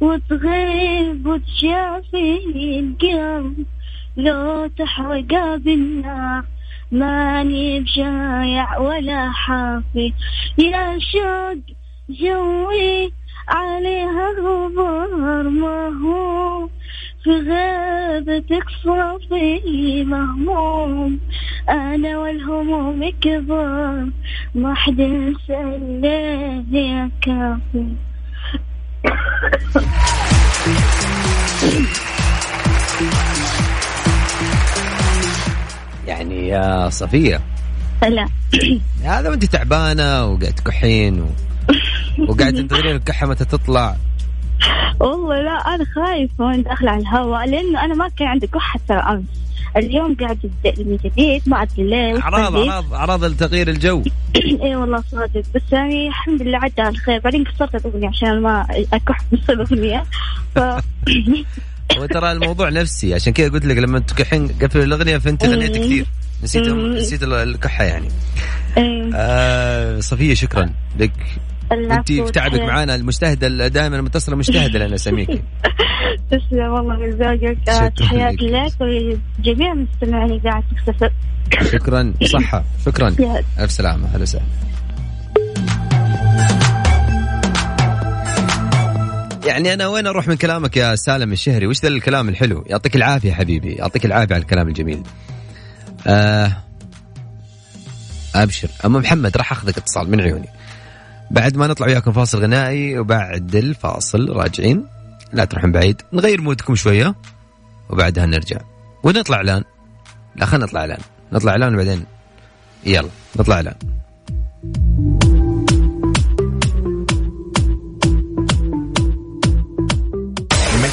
وتغيب 0.00 1.26
وتشافي 1.26 2.38
القلب. 2.80 3.66
لو 4.16 4.66
تحرق 4.66 5.56
بالنار 5.56 6.44
ماني 6.92 7.80
بشايع 7.80 8.78
ولا 8.78 9.30
حافي 9.30 10.12
يا 10.58 10.98
شوق 10.98 11.58
جوي 12.10 13.12
عليها 13.48 14.30
غبار 14.40 15.48
ما 15.48 15.88
هو. 15.88 16.68
في 17.24 17.30
غيبتك 17.30 18.64
صافي 18.84 20.04
مهموم. 20.04 21.20
أنا 21.68 22.18
والهموم 22.18 23.10
كبار. 23.20 24.08
ما 24.54 24.74
حد 24.74 24.98
ينسى 24.98 25.78
ليه 25.78 26.64
يا 26.72 27.10
كافي 27.22 27.86
يعني 36.06 36.48
يا 36.48 36.88
صفية. 36.88 37.40
هلا. 38.02 38.28
هذا 39.04 39.30
وانت 39.30 39.44
تعبانة 39.44 40.26
وقاعد 40.26 40.52
تكحين 40.52 41.20
و... 41.20 41.26
وقاعد 42.28 42.54
تنتظرين 42.60 42.96
الكحة 42.96 43.26
متى 43.26 43.44
تطلع. 43.44 43.96
والله 45.00 45.42
لا 45.42 45.50
أنا 45.50 45.84
خايفة 45.94 46.44
وأنا 46.44 46.62
داخلة 46.62 46.90
على 46.90 47.00
الهواء 47.00 47.46
لأنه 47.46 47.84
أنا 47.84 47.94
ما 47.94 48.08
كان 48.08 48.28
عندي 48.28 48.46
كحة 48.46 48.80
ترى 48.88 48.98
أمس. 48.98 49.24
اليوم 49.76 50.14
قاعد 50.14 50.50
من 50.78 50.98
جديد 51.04 51.42
ما 51.46 51.62
أدري 51.62 51.82
ليه 51.82 52.14
وش 52.14 52.22
أعراض. 52.22 52.56
أعراض 52.56 52.94
أعراض 52.94 53.36
تغيير 53.36 53.68
الجو. 53.68 54.02
اي 54.62 54.76
والله 54.76 55.02
صادق 55.10 55.42
بس 55.54 55.62
يعني 55.72 56.08
الحمد 56.08 56.42
لله 56.42 56.58
عدى 56.58 56.82
على 56.82 56.88
الخير. 56.88 57.20
بعدين 57.20 57.44
كسرت 57.44 57.74
الأغنية 57.86 58.08
عشان 58.08 58.40
ما 58.40 58.66
أكح 58.92 59.18
نص 59.32 59.50
الأغنية. 59.50 60.04
ف 60.54 60.58
وترى 61.98 62.32
الموضوع 62.32 62.68
نفسي. 62.68 63.14
عشان 63.14 63.32
كذا 63.32 63.48
قلت 63.48 63.64
لك 63.66 63.76
لما 63.76 63.98
تكحين 63.98 64.48
قفل 64.48 64.80
الأغنية 64.80 65.18
فانت 65.18 65.44
غنيتي 65.44 65.78
كثير. 65.78 66.06
نسيت 66.42 66.68
مم. 66.68 66.96
نسيت 66.96 67.22
الكحة 67.22 67.84
يعني. 67.84 68.08
إيه، 68.76 69.10
آه 69.14 70.00
صفية 70.00 70.34
شكرا 70.34 70.70
لك. 70.98 71.12
أنت 71.72 72.12
في 72.12 72.30
تعبك. 72.32 72.60
معانا. 72.60 72.94
المجتهدة 72.94 73.68
دائما 73.68 73.96
المتصلة 73.96 74.36
مجتهدة 74.36 74.78
لنا 74.86 74.94
اسميك 74.94 75.28
تسلم 76.30 76.72
والله 76.72 76.96
من 76.96 77.10
ذوقك 77.10 77.68
آه، 77.68 77.88
تحياتي 77.88 78.46
لك. 78.46 78.72
ولجميع 78.80 79.74
قاعد 80.44 80.62
تكتسب 80.86 81.10
شكرا. 81.72 82.14
صحة. 82.24 82.64
شكرا. 82.86 83.08
ألف 83.60 83.70
سلامة. 83.70 84.08
أهلا 84.08 84.22
وسهلا. 84.22 84.44
يعني 89.46 89.72
أنا 89.72 89.86
وين 89.86 90.06
أروح 90.06 90.28
من 90.28 90.36
كلامك 90.36 90.76
يا 90.76 90.94
سالم 90.94 91.32
الشهري؟ 91.32 91.66
وش 91.66 91.82
ذا 91.82 91.88
الكلام 91.88 92.28
الحلو؟ 92.28 92.64
يعطيك 92.66 92.96
العافية 92.96 93.32
حبيبي 93.32 93.72
يعطيك 93.72 94.04
العافية 94.04 94.34
على 94.34 94.42
الكلام 94.42 94.68
الجميل. 94.68 95.02
آه 96.06 96.52
أبشر. 98.34 98.68
اما 98.84 98.98
محمد 98.98 99.36
راح 99.36 99.52
أخذك 99.52 99.78
اتصال 99.78 100.10
من 100.10 100.20
عيوني. 100.20 100.48
بعد 101.30 101.56
ما 101.56 101.66
نطلع 101.66 101.86
وياكم 101.86 102.12
فاصل 102.12 102.42
غنائي 102.42 102.98
وبعد 102.98 103.56
الفاصل 103.56 104.28
راجعين. 104.28 104.86
لا 105.32 105.44
تروحون 105.44 105.72
بعيد 105.72 106.02
نغير 106.12 106.40
مودكم 106.40 106.74
شوية 106.74 107.14
وبعدها 107.90 108.26
نرجع. 108.26 108.58
ونطلع 109.02 109.36
اعلان 109.36 109.64
لا 110.36 110.46
خلينا 110.46 110.66
نطلع 110.66 110.80
اعلان 110.80 111.00
نطلع 111.32 111.52
اعلان 111.52 111.74
وبعدين. 111.74 112.04
يلا 112.86 113.08
نطلع 113.36 113.54
اعلان 113.56 113.74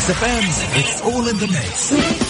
Mix 0.05 0.19
FM, 0.19 0.79
it's 0.79 1.01
all 1.01 1.27
in 1.29 1.37
the 1.37 1.47
mix. 1.47 2.22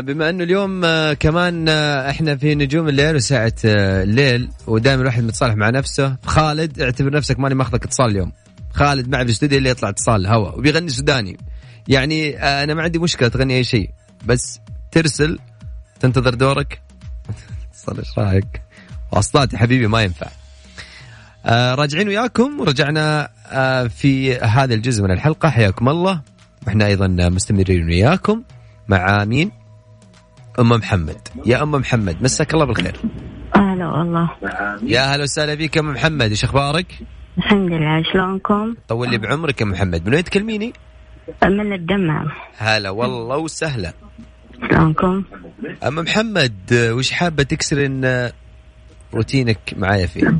بما 0.00 0.30
انه 0.30 0.44
اليوم 0.44 0.84
آه، 0.84 1.12
كمان 1.12 1.68
آه، 1.68 2.10
إحنا 2.10 2.36
في 2.36 2.54
نجوم 2.54 2.88
الليل 2.88 3.16
وساعة 3.16 3.52
آه، 3.64 4.02
الليل 4.02 4.50
ودائما 4.66 5.02
الواحد 5.02 5.22
متصالح 5.22 5.54
مع 5.54 5.70
نفسه. 5.70 6.16
خالد 6.26 6.80
اعتبر 6.80 7.12
نفسك 7.12 7.38
ماني 7.38 7.54
ماخذك 7.54 7.84
اتصال 7.84 8.10
اليوم. 8.10 8.32
خالد 8.72 9.08
معي 9.08 9.20
في 9.20 9.26
الاستوديو 9.26 9.58
اللي 9.58 9.70
يطلع 9.70 9.88
اتصال 9.88 10.26
هوا 10.26 10.50
وبيغني 10.50 10.88
سوداني. 10.88 11.38
يعني 11.88 12.38
آه، 12.38 12.64
أنا 12.64 12.74
ما 12.74 12.82
عندي 12.82 12.98
مشكلة 12.98 13.28
تغني 13.28 13.56
أي 13.56 13.64
شيء 13.64 13.90
بس 14.26 14.60
ترسل 14.90 15.38
تنتظر 16.00 16.34
دورك. 16.34 16.80
اتصل 17.70 17.98
إيش 17.98 18.18
رايك؟ 18.18 18.62
واصلات 19.12 19.52
يا 19.52 19.58
حبيبي 19.58 19.86
ما 19.86 20.02
ينفع. 20.02 20.26
آه، 21.46 21.74
راجعين 21.74 22.08
وياكم 22.08 22.60
ورجعنا 22.60 23.28
آه، 23.46 23.86
في 23.86 24.36
هذا 24.36 24.74
الجزء 24.74 25.02
من 25.02 25.10
الحلقة. 25.10 25.50
حياكم 25.50 25.88
الله. 25.88 26.20
وإحنا 26.66 26.86
أيضا 26.86 27.06
مستمرين 27.06 27.86
وياكم 27.86 28.42
مع 28.88 29.24
مين؟ 29.24 29.57
أم 30.58 30.68
محمد 30.68 31.28
يا 31.46 31.62
أم 31.62 31.70
محمد 31.70 32.22
مساك 32.22 32.54
الله 32.54 32.64
بالخير 32.64 32.96
هلا 33.56 33.86
والله 33.86 34.30
يا 34.82 35.00
هلا 35.00 35.22
وسهلا 35.22 35.54
بك 35.54 35.76
يا 35.76 35.80
أم 35.80 35.92
محمد 35.92 36.30
إيش 36.30 36.44
أخبارك؟ 36.44 36.86
الحمد 37.38 37.72
لله 37.72 38.02
شلونكم؟ 38.12 38.74
طول 38.88 39.10
لي 39.10 39.18
بعمرك 39.18 39.60
يا 39.60 39.66
محمد 39.66 40.06
من 40.06 40.14
وين 40.14 40.24
تكلميني؟ 40.24 40.72
من 41.44 41.72
الدمام 41.72 42.28
هلا 42.58 42.90
والله 42.90 43.36
وسهلا 43.36 43.92
شلونكم؟ 44.70 45.24
أم 45.86 45.94
محمد 45.94 46.54
وش 46.72 47.10
حابة 47.10 47.42
تكسرين 47.42 48.04
آه، 48.04 48.32
روتينك 49.14 49.58
معايا 49.76 50.06
فيه؟ 50.06 50.34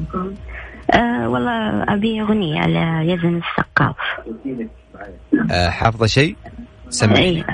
آه 0.94 1.28
والله 1.28 1.83
أبي 1.94 2.20
أغنية 2.20 2.61
على 2.61 3.12
يزن 3.12 3.40
السقاف 3.40 3.96
آه، 5.50 5.68
حافظة 5.68 6.07
شيء؟ 6.07 6.37
سمعيني. 6.90 7.44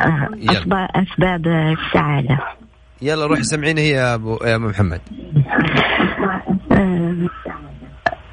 اسباب 0.51 0.89
أسباب 0.95 1.47
السعادة. 1.47 2.39
يلا 3.03 3.27
روحي 3.27 3.43
سمعيني 3.43 3.81
هي 3.81 3.91
يا 3.91 4.15
ابو 4.15 4.39
يا 4.45 4.57
ام 4.57 4.65
محمد. 4.67 5.01
آه، 6.73 7.15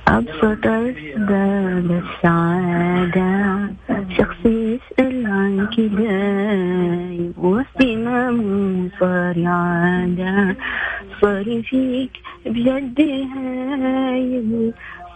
أبسط 0.07 0.65
أسباب 0.65 2.01
السعادة 2.03 3.59
شخص 4.17 4.45
يسأل 4.45 5.25
عن 5.27 5.67
كداي 5.77 7.31
واهتمامه 7.37 8.89
صار 8.99 9.35
عادة 9.45 10.55
صار 11.21 11.61
فيك 11.69 12.11
بجد 12.45 13.01
هاي 13.01 14.43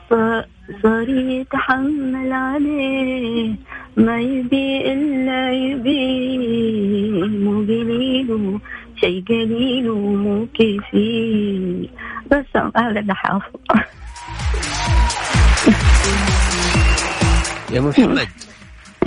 صار- 0.09 0.45
صار 0.83 1.09
يتحمل 1.09 2.33
عليه. 2.33 3.55
ما 3.97 4.19
يبي 4.19 4.93
إلا 4.93 5.51
يبي. 5.53 7.23
مو 7.43 7.61
قليل 7.61 8.59
شي 9.01 9.23
قليل 9.29 9.89
ومو 9.89 10.47
كثير 10.53 11.89
بس 12.31 12.45
هذا 12.77 12.99
اللي 12.99 13.15
حافظ 13.15 13.59
يا 17.71 17.81
محمد. 17.81 18.27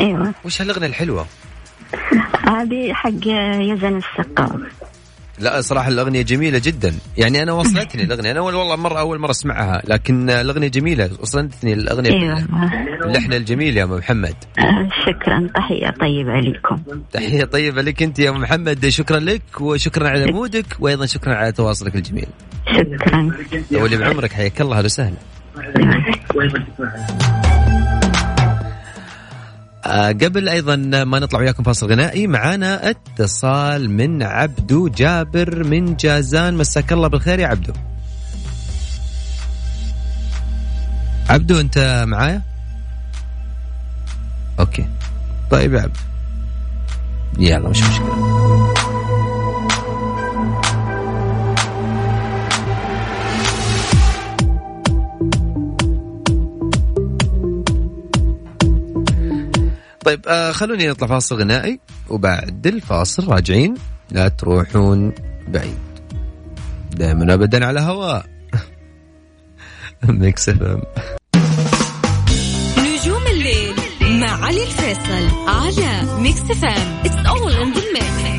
أيوه. 0.00 0.34
وش 0.44 0.62
هالأغنية 0.62 0.86
الحلوة؟ 0.86 1.26
هذه 2.48 2.92
حق 2.92 3.26
يزن 3.60 3.96
السقاف 3.96 4.60
لا 5.40 5.60
صراحة 5.60 5.88
الأغنية 5.88 6.22
جميلة 6.22 6.58
جدا. 6.64 6.94
يعني 7.16 7.42
أنا 7.42 7.52
وصلتني 7.52 8.02
الأغنية. 8.08 8.30
أنا 8.30 8.40
والله 8.40 8.76
مرة 8.76 8.98
أول 8.98 9.18
مرة 9.18 9.30
أسمعها 9.30 9.82
لكن 9.88 10.30
الأغنية 10.30 10.68
جميلة. 10.68 11.10
وصلتني 11.20 11.72
الأغنية 11.72 12.10
أيوه 12.10 12.38
اللحن 13.04 13.32
الجميل 13.32 13.76
يا 13.76 13.84
أم 13.84 13.90
محمد. 13.92 14.34
شكرا. 15.06 15.48
تحية 15.54 15.90
طيبة 16.00 16.40
لكم. 16.40 16.76
تحية 17.12 17.44
طيبة 17.44 17.82
لك 17.82 18.02
أنت 18.02 18.18
يا 18.18 18.30
أم 18.30 18.40
محمد. 18.40 18.88
شكرا 18.88 19.18
لك 19.20 19.42
وشكرا 19.60 20.08
على 20.08 20.32
مودك 20.32 20.66
وأيضا 20.80 21.06
شكرا 21.06 21.34
على 21.34 21.52
تواصلك 21.52 21.96
الجميل. 21.96 22.26
شكرا. 22.66 23.30
ولي 23.72 23.96
بعمرك 23.96 24.32
حياك 24.32 24.60
الله 24.60 24.84
وسهلا. 24.84 25.16
قبل 29.88 30.48
أيضا 30.48 30.76
ما 31.04 31.18
نطلع 31.18 31.40
وياكم 31.40 31.62
فاصل 31.62 31.90
غنائي 31.90 32.26
معانا 32.26 32.90
اتصال 32.90 33.90
من 33.90 34.22
عبدو 34.22 34.88
جابر 34.88 35.64
من 35.64 35.96
جازان. 35.96 36.54
مساك 36.54 36.92
الله 36.92 37.08
بالخير 37.08 37.38
يا 37.38 37.46
عبدو. 37.46 37.72
عبدو 41.28 41.60
أنت 41.60 42.04
معايا؟ 42.08 42.42
أوكي. 44.60 44.88
طيب 45.50 45.74
يا 45.74 45.80
عبدو. 45.80 46.00
يلا 47.38 47.68
مش 47.68 47.82
مشكلة. 47.82 48.87
طيب 60.08 60.28
آه 60.28 60.52
خلوني 60.52 60.88
نطلع 60.88 61.08
فاصل 61.08 61.36
غنائي 61.36 61.80
وبعد 62.08 62.66
الفاصل 62.66 63.28
راجعين. 63.28 63.74
لا 64.10 64.28
تروحون 64.28 65.12
بعيد. 65.48 65.78
دائما 66.96 67.34
ابدا 67.34 67.66
على 67.66 67.80
هواء. 67.80 68.26
Mix 70.04 70.48
FM 70.48 70.82
نجوم 72.78 73.26
الليل 73.32 73.74
مع 74.20 74.44
علي 74.46 74.62
الفيصل 74.62 75.48
على 75.48 76.20
Mix 76.20 76.40
FM 76.40 77.00
it's 77.04 77.26
all 77.26 77.52
in 77.52 77.72
the 77.72 77.82
mix 77.94 78.37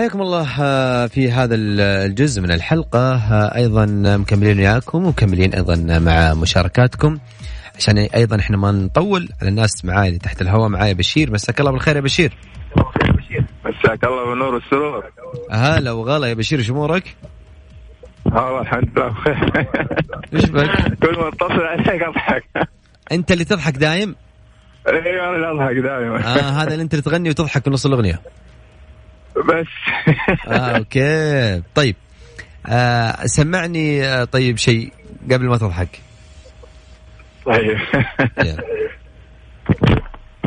حياكم 0.00 0.22
الله 0.22 0.48
آه، 0.60 1.06
في 1.06 1.30
هذا 1.30 1.54
الجزء 1.54 2.42
من 2.42 2.50
الحلقة 2.50 3.14
آه، 3.14 3.56
أيضا 3.56 3.86
مكملين 4.16 4.58
وياكم 4.58 5.04
ومكملين 5.04 5.54
أيضا 5.54 5.98
مع 5.98 6.34
مشاركاتكم. 6.34 7.18
عشان 7.76 7.98
أيضا 7.98 8.36
إحنا 8.36 8.56
ما 8.56 8.72
نطول 8.72 9.28
على 9.40 9.50
الناس 9.50 9.84
معاي 9.84 10.08
اللي 10.08 10.18
تحت 10.18 10.42
الهواء 10.42 10.68
معايا 10.68 10.92
بشير. 10.92 11.32
مساك 11.32 11.60
الله 11.60 11.70
بالخير 11.72 11.96
يا 11.96 12.00
بشير. 12.00 12.34
مساك 13.64 14.04
الله 14.04 14.30
بالنور 14.30 14.54
والسرور. 14.54 15.04
هلا 15.50 15.92
وغلا 15.92 16.26
يا 16.26 16.34
بشير 16.34 16.62
شو 16.62 16.72
أمورك؟ 16.72 17.16
والله 18.24 18.60
الحمد 18.60 18.98
لله 18.98 19.08
بخير. 19.08 19.66
إيش 20.34 20.44
بك؟ 20.44 20.70
كل 21.02 21.16
ما 21.18 21.28
اتصل 21.28 21.60
عليك 21.60 22.02
أضحك. 22.02 22.44
أنت 23.12 23.32
اللي 23.32 23.44
تضحك 23.44 23.76
دايم؟ 23.76 24.16
أيوه 24.88 25.28
أنا 25.28 25.36
اللي 25.36 25.50
أضحك 25.50 25.76
دائما 25.76 26.16
آه 26.16 26.62
هذا 26.62 26.72
اللي 26.72 26.82
أنت 26.82 26.94
اللي 26.94 27.02
تغني 27.02 27.30
وتضحك 27.30 27.64
في 27.64 27.70
نص 27.70 27.86
الأغنية. 27.86 28.20
بس. 29.36 29.66
آه 30.48 30.76
أوكي. 30.78 31.62
طيب. 31.74 31.96
آه 32.66 33.26
سمعني 33.26 34.04
آه 34.04 34.24
طيب 34.24 34.56
شيء 34.56 34.92
قبل 35.32 35.44
ما 35.48 35.56
تضحك. 35.56 36.00
طيب. 37.46 37.78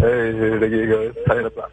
إيه 0.04 0.58
دقيقة 0.58 1.14
نطلع 1.30 1.68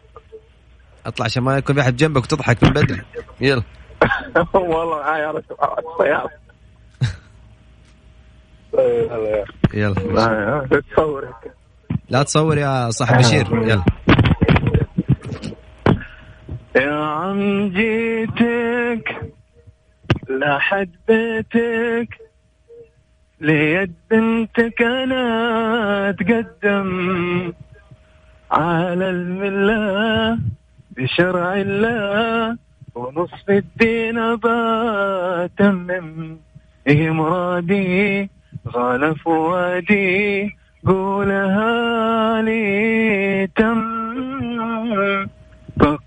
أطلع. 1.05 1.25
عشان 1.25 1.43
ما 1.43 1.57
يكون 1.57 1.75
في 1.75 1.81
أحد 1.81 1.95
جنبك 1.95 2.23
وتضحك 2.23 2.63
من 2.63 2.69
بدري. 2.69 3.01
يلا. 3.41 3.63
والله 4.53 4.99
معايا 4.99 5.31
رسم 5.31 5.55
على 5.59 5.75
السيارة 5.93 6.29
إيه، 8.79 9.45
يلا. 9.73 10.67
لا 12.09 12.23
تصور 12.23 12.57
يا 12.57 12.89
صاحب 12.89 13.17
بشير 13.17 13.47
يلا. 13.53 13.83
يا 16.75 16.91
عم 16.93 17.67
جيتك 17.69 19.21
لحد 20.29 20.89
بيتك 21.07 22.17
ليد 23.41 23.93
بنتك 24.11 24.81
أنا 24.81 26.09
أتقدم 26.09 27.53
على 28.51 29.09
المله 29.09 30.39
بشرع 30.97 31.53
الله 31.55 32.57
ونصف 32.95 33.49
الدين 33.49 34.35
بتمم 34.35 36.37
إيه 36.87 37.09
مرادي 37.09 38.29
غال 38.67 39.15
فؤادي 39.19 40.49
قولها 40.87 42.41
لي. 42.41 43.00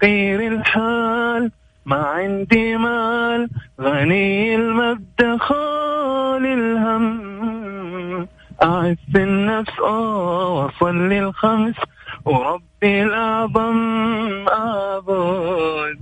فقير 0.05 0.47
الحال 0.53 1.51
ما 1.87 1.97
عندي 1.97 2.77
مال 2.77 3.49
غني 3.81 4.55
المبدا 4.57 5.37
خال 5.39 6.47
الهم. 6.47 8.29
أعف 8.63 8.99
النفس 9.17 9.81
آه 9.81 10.65
وصلي 10.65 11.19
الخمس 11.19 11.75
وربي 12.25 13.03
الأعظم 13.03 14.49
أعبد. 14.49 15.99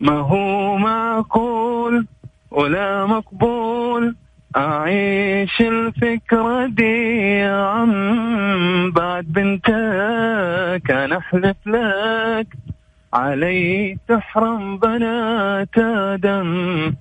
ما 0.00 0.18
هو 0.20 0.76
معقول 0.76 2.06
ولا 2.50 3.06
مقبول 3.06 4.16
أعيش 4.56 5.60
الفكرة 5.60 6.66
دي 6.66 7.18
يا 7.38 7.64
عم 7.64 8.90
بعد 8.90 9.24
بنتك 9.24 10.90
أنا 10.90 11.18
أحلف 11.18 11.56
لك. 11.66 12.46
علي 13.12 13.98
تحرم 14.08 14.78
بنات 14.78 15.78
آدم. 15.78 16.96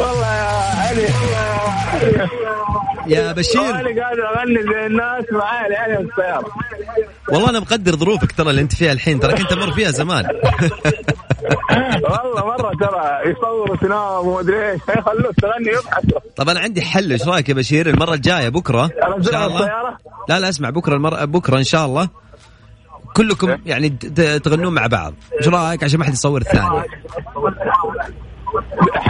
والله 0.00 0.26
يا 0.26 0.46
علي 0.88 1.06
يا 3.06 3.32
بشير 3.32 3.60
أنا 3.60 4.00
قاعد 4.02 4.18
أغني 4.18 4.54
للناس 4.62 5.24
معايا 5.32 5.66
العيال 5.66 6.08
السياره 6.10 6.44
والله 7.32 7.50
أنا 7.50 7.60
مقدر 7.60 7.96
ظروفك 7.96 8.32
ترى 8.32 8.50
اللي 8.50 8.60
أنت 8.60 8.74
فيها 8.74 8.92
الحين 8.92 9.20
ترى 9.20 9.34
كنت 9.34 9.52
مر 9.52 9.72
فيها 9.72 9.90
زمان. 9.90 10.24
والله 12.02 12.46
مرة 12.46 12.70
ترى 12.80 13.30
يصوروا 13.30 13.76
تنام 13.76 14.26
وما 14.26 14.40
أدري 14.40 14.70
إيش. 14.70 14.80
خلوك 15.06 15.34
تغني 15.42 15.68
يبحثوا 15.78 16.20
طب 16.36 16.48
أنا 16.48 16.60
عندي 16.60 16.82
حل 16.82 17.12
إيش 17.12 17.28
رأيك 17.28 17.48
يا 17.48 17.54
بشير؟ 17.54 17.88
المرة 17.90 18.14
الجاية 18.14 18.48
بكرة 18.48 18.90
إن 19.18 19.22
شاء 19.22 19.46
الله. 19.46 19.66
لا 20.28 20.38
لا 20.40 20.48
أسمع 20.48 20.70
بكرة 20.70 20.94
المرة 20.94 21.24
بكرة 21.24 21.58
إن 21.58 21.64
شاء 21.64 21.86
الله. 21.86 22.08
كلكم 23.16 23.56
يعني 23.66 23.88
ت- 23.88 24.06
ت- 24.06 24.44
تغنون 24.44 24.74
مع 24.74 24.86
بعض. 24.86 25.14
إيش 25.38 25.48
رأيك؟ 25.48 25.84
عشان 25.84 25.98
ما 25.98 26.04
حد 26.04 26.12
يصور 26.12 26.40
الثاني. 26.40 26.82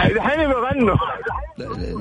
الحين 0.05 0.47
بيغنوا. 0.47 0.95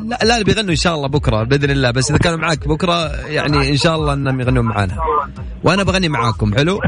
لا 0.05 0.19
لا 0.25 0.43
بيغنوا 0.43 0.71
إن 0.71 0.77
شاء 0.77 0.95
الله 0.95 1.09
بكرة 1.09 1.43
بإذن 1.43 1.71
الله. 1.71 1.91
بس 1.91 2.11
إذا 2.11 2.19
كانوا 2.19 2.39
معاك 2.39 2.69
بكرة 2.69 3.27
يعني 3.27 3.71
إن 3.71 3.77
شاء 3.77 3.97
الله 3.97 4.13
إنهم 4.13 4.41
يغنون 4.41 4.65
معانا. 4.65 4.97
وأنا 5.65 5.83
بغني 5.83 6.09
معاكم 6.09 6.55
حلو؟ 6.55 6.81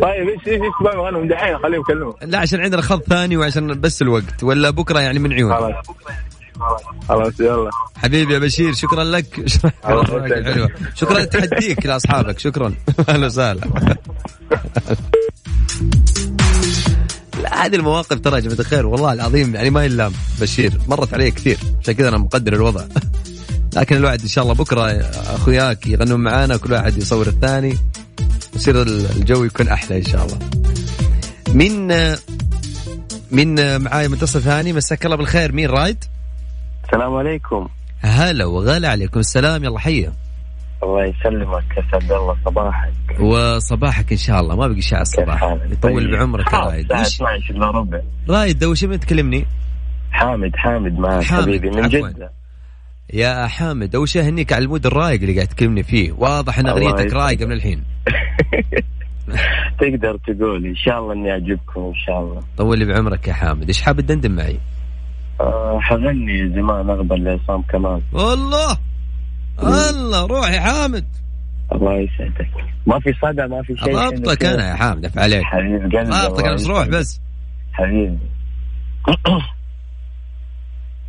طيب 0.00 0.28
إيش 0.28 0.48
إيش 0.48 0.60
إيش 0.62 1.14
من 1.14 1.28
دحين 1.28 1.58
خليهم 1.58 1.80
يكلموا. 1.80 2.12
لا 2.22 2.38
عشان 2.38 2.60
عندنا 2.60 2.82
خط 2.82 3.02
ثاني 3.02 3.36
وعشان 3.36 3.80
بس 3.80 4.02
الوقت. 4.02 4.42
ولا 4.42 4.70
بكرة 4.70 5.00
يعني 5.00 5.18
من 5.18 5.32
عيون. 5.32 5.54
خلاص. 5.54 5.74
خلاص 7.08 7.40
يلا. 7.40 7.70
حبيبي 7.96 8.34
يا 8.34 8.38
بشير 8.38 8.74
شكرا 8.74 9.04
لك. 9.04 9.42
شكرا 9.46 10.68
شكرا 10.94 11.18
لتحديك 11.18 11.86
لأصحابك. 11.86 12.38
شكرا. 12.38 12.74
أهلا 13.08 13.26
وسهلا. 13.26 13.60
لا 13.60 13.96
هذه 17.52 17.76
المواقف 17.76 18.20
ترى 18.20 18.34
يا 18.34 18.40
جماعة 18.40 18.60
الخير 18.60 18.86
والله 18.86 19.12
العظيم 19.12 19.54
يعني 19.54 19.70
ما 19.70 19.84
يلام 19.84 20.12
بشير 20.40 20.80
مرت 20.88 21.14
علي 21.14 21.30
كثير 21.30 21.58
عشان 21.82 21.94
كذا 21.94 22.08
أنا 22.08 22.18
مقدر 22.18 22.52
الوضع. 22.52 22.84
لكن 23.76 23.96
الواحد 23.96 24.20
إن 24.20 24.28
شاء 24.28 24.44
الله 24.44 24.54
بكرة 24.54 24.82
أخوياك 25.34 25.86
يغنون 25.86 26.20
معانا 26.20 26.56
كل 26.56 26.72
واحد 26.72 26.98
يصور 26.98 27.26
الثاني 27.26 27.78
يصير 28.54 28.82
الجو 28.82 29.44
يكون 29.44 29.68
أحلى 29.68 29.98
إن 29.98 30.04
شاء 30.04 30.26
الله. 30.26 30.38
مين 31.54 31.92
مين 33.30 33.80
معاي 33.80 34.08
متصل 34.08 34.42
ثاني؟ 34.42 34.72
مساك 34.72 35.04
الله 35.04 35.16
بالخير 35.16 35.52
مين 35.52 35.70
رايد؟ 35.70 36.04
السلام 36.84 37.14
عليكم. 37.14 37.68
هلا 38.00 38.44
وغلا 38.44 38.88
عليكم 38.88 39.20
السلام 39.20 39.64
يلا 39.64 39.78
حيه 39.78 40.12
الله 40.84 41.04
يسلمك 41.04 41.64
اسعد 41.78 42.12
الله 42.12 42.36
صباحك. 42.44 42.92
وصباحك 43.20 44.12
إن 44.12 44.18
شاء 44.18 44.40
الله 44.40 44.56
ما 44.56 44.68
بقي 44.68 44.80
شاء 44.80 45.00
الصباح. 45.00 45.40
حالك؟ 45.40 45.70
يطول 45.70 46.02
طيب. 46.02 46.10
بعمرك 46.10 46.52
يا 46.52 46.58
رايد. 46.58 46.92
الساعة 46.92 47.00
وش 47.36 47.50
12 47.50 47.54
الا 47.54 47.70
ربع. 47.70 48.00
رايد 48.28 48.64
وش 48.64 48.84
من 48.84 49.00
تكلمني؟ 49.00 49.46
حامد 50.12 50.56
حامد 50.56 50.98
معك 50.98 51.22
حبيبي 51.22 51.70
من 51.70 51.84
عفواً. 51.84 52.10
جدة. 52.10 52.30
يا 53.12 53.46
حامد 53.46 53.94
أول 53.94 54.08
شيء 54.08 54.22
اهنيك 54.22 54.52
على 54.52 54.64
المود 54.64 54.86
الرايق 54.86 55.20
اللي 55.20 55.34
قاعد 55.34 55.46
تكلمني 55.48 55.82
فيه. 55.82 56.12
واضح 56.12 56.58
إن 56.58 56.66
أغنيتك. 56.66 57.12
رايقة 57.14 57.46
من 57.46 57.52
الحين. 57.52 57.84
تقدر 59.80 60.16
تقول 60.26 60.66
إن 60.66 60.74
شاء 60.76 60.98
الله 60.98 61.12
إني 61.12 61.30
أعجبكم 61.30 61.80
إن 61.80 61.94
شاء 62.06 62.20
الله. 62.20 62.40
طول 62.56 62.78
لي 62.78 62.84
بعمرك 62.84 63.28
يا 63.28 63.32
حامد. 63.32 63.66
إيش 63.68 63.82
حاب 63.82 64.00
تدندن 64.00 64.30
معي؟ 64.30 64.58
آه 65.40 65.78
حغني 65.80 66.48
زمان 66.54 66.90
أغبى 66.90 67.14
لعصام 67.16 67.62
كمان. 67.62 68.00
والله! 68.12 68.78
الله 69.62 70.26
روح 70.26 70.50
يا 70.50 70.60
حامد. 70.60 71.04
الله 71.72 71.94
يسعدك. 71.94 72.50
ما 72.86 73.00
في 73.00 73.12
صدى 73.22 73.46
ما 73.46 73.62
في 73.62 73.76
شيء 73.76 73.96
رابطك 73.96 74.44
أنا 74.44 74.68
يا 74.70 74.74
حامد 74.74 75.04
أف 75.04 75.18
عليك. 75.18 75.42
حبيب 75.44 75.82
قلبي 75.82 76.00
أنا 76.00 76.54
بس 76.54 76.66
روح. 76.66 76.88
بس. 76.88 77.20
حبيبي. 77.72 78.18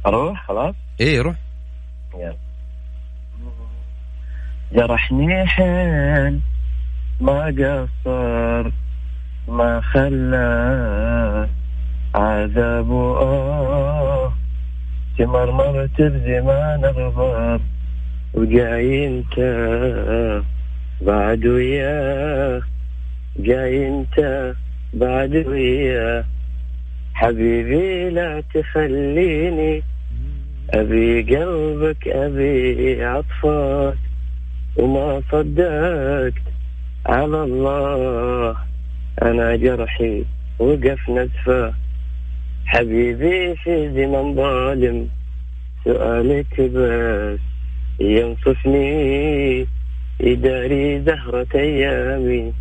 أروح؟ 0.07 0.47
خلاص؟ 0.47 0.75
إيه 0.99 1.21
روح. 1.21 1.35
يلا. 2.17 2.35
جرحني 4.73 5.47
حيل 5.47 6.39
ما 7.21 7.45
قصر 7.45 8.71
ما 9.47 9.81
خلى 9.81 11.49
عذاب. 12.15 12.89
وآه 12.89 14.33
تمرمرت 15.17 16.01
بزمان 16.01 16.85
غبار 16.85 17.61
وجاي 18.35 19.07
انت 19.07 19.35
بعد 21.01 21.45
وياه 21.45 22.61
جاي 23.39 23.87
انت 23.87 24.53
بعد 24.93 25.35
وياه 25.47 26.23
حبيبي 27.13 28.09
لا 28.09 28.43
تخليني. 28.53 29.83
أبي 30.69 31.21
قلبك 31.21 32.07
أبي 32.07 33.03
عطفك. 33.03 33.97
وما 34.77 35.21
صدقت 35.31 36.41
على 37.05 37.43
الله. 37.43 38.55
أنا 39.21 39.55
جرحي 39.55 40.23
وقف 40.59 41.09
نزفة. 41.09 41.73
حبيبي 42.65 43.55
في 43.55 43.89
زمن 43.89 44.35
ظالم. 44.35 45.09
سؤالك 45.85 46.61
بس. 46.61 47.54
ينصفني 47.99 49.67
يداري 50.19 51.01
زهرة 51.01 51.47
أيامي 51.55 52.53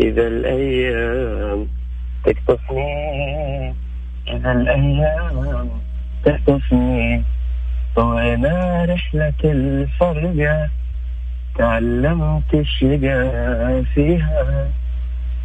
إذا 0.00 0.26
الأيام 0.26 1.66
تقطفني 2.24 3.74
إذا 4.28 4.52
الأيام 4.52 5.68
تقطفني 6.24 7.22
طوينا 7.96 8.84
رحلة 8.84 9.42
الفرقة 9.44 10.68
تعلمت 11.58 12.54
الشقا 12.54 13.82
فيها. 13.94 14.68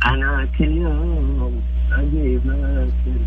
أنا 0.05 0.47
كل 0.57 0.71
يوم 0.77 1.61
أبي 1.91 2.37
باكر 2.37 3.19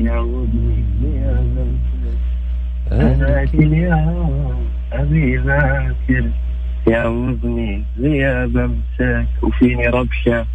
يعودني 0.00 0.84
يا 1.16 1.44
باكر 1.56 3.02
أنا 3.02 3.44
كل 3.44 3.72
يوم 3.72 4.66
أبي 5.00 5.38
باكر 5.38 6.30
يعوضني 6.86 7.84
يا 7.98 8.46
بمسك 8.46 9.26
وفيني 9.42 9.86
ربشة. 9.86 10.46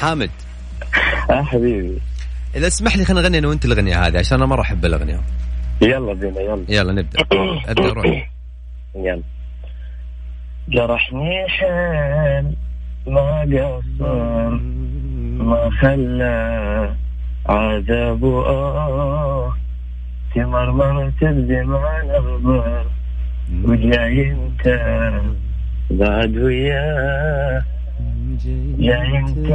حامد. 0.00 0.30
آه 1.30 1.42
حبيبي. 1.42 1.98
إذا 2.56 2.66
اسمح 2.66 2.96
لي 2.96 3.04
خلينا 3.04 3.22
نغني 3.22 3.38
أنا 3.38 3.48
وأنت 3.48 3.64
الأغنية 3.64 4.06
هذه 4.06 4.18
عشان 4.18 4.38
أنا 4.38 4.46
مره 4.46 4.60
أحب 4.60 4.84
الأغنية. 4.84 5.20
يلا 5.82 6.12
بينا 6.12 6.40
يلا. 6.40 6.64
يلا 6.68 6.92
نبدأ. 6.92 7.24
أبدأ 7.68 7.92
روح. 7.92 8.30
يلا. 8.94 9.22
جرحني 10.68 11.48
حال 11.48 12.56
ما 13.06 13.40
قصر 13.40 14.48
ما 15.38 15.70
خلى 15.80 16.94
عذابه 17.46 18.46
آه. 18.46 19.35
تمرمرت 20.36 21.24
بدمع 21.24 22.00
الأخبار 22.02 22.86
وجاي 23.64 24.32
انت 24.32 24.64
بعد 25.90 26.36
وياه 26.36 27.62
جاي 28.78 29.18
انت 29.18 29.48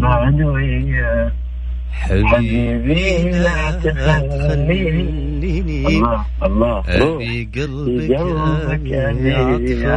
بعد 0.00 0.40
وياه 0.42 1.32
حبيبي 1.92 3.30
لا 3.30 3.70
تخليني 3.70 5.60
الله 5.88 6.24
الله 6.42 6.82
أبي 6.88 7.48
قلبك 7.54 8.10
عطفك 8.92 9.96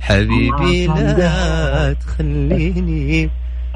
حبيبي 0.00 0.86
لا 0.86 1.92
تخليني 1.92 3.30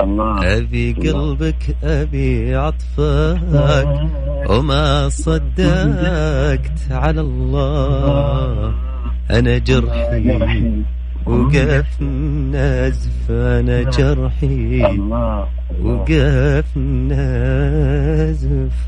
الله. 0.05 0.59
أبي 0.59 0.93
قلبك 0.93 1.77
أبي 1.85 2.55
عطفك 2.55 4.09
وما 4.51 5.09
صدقت 5.09 6.79
على 6.91 7.21
الله. 7.21 8.75
أنا 9.31 9.59
جرحي 9.59 10.83
وقف 11.27 12.03
نزف 12.03 13.31
أنا 13.31 13.83
جرحي 13.83 14.83
وقف 15.83 16.77
نزف. 16.77 17.75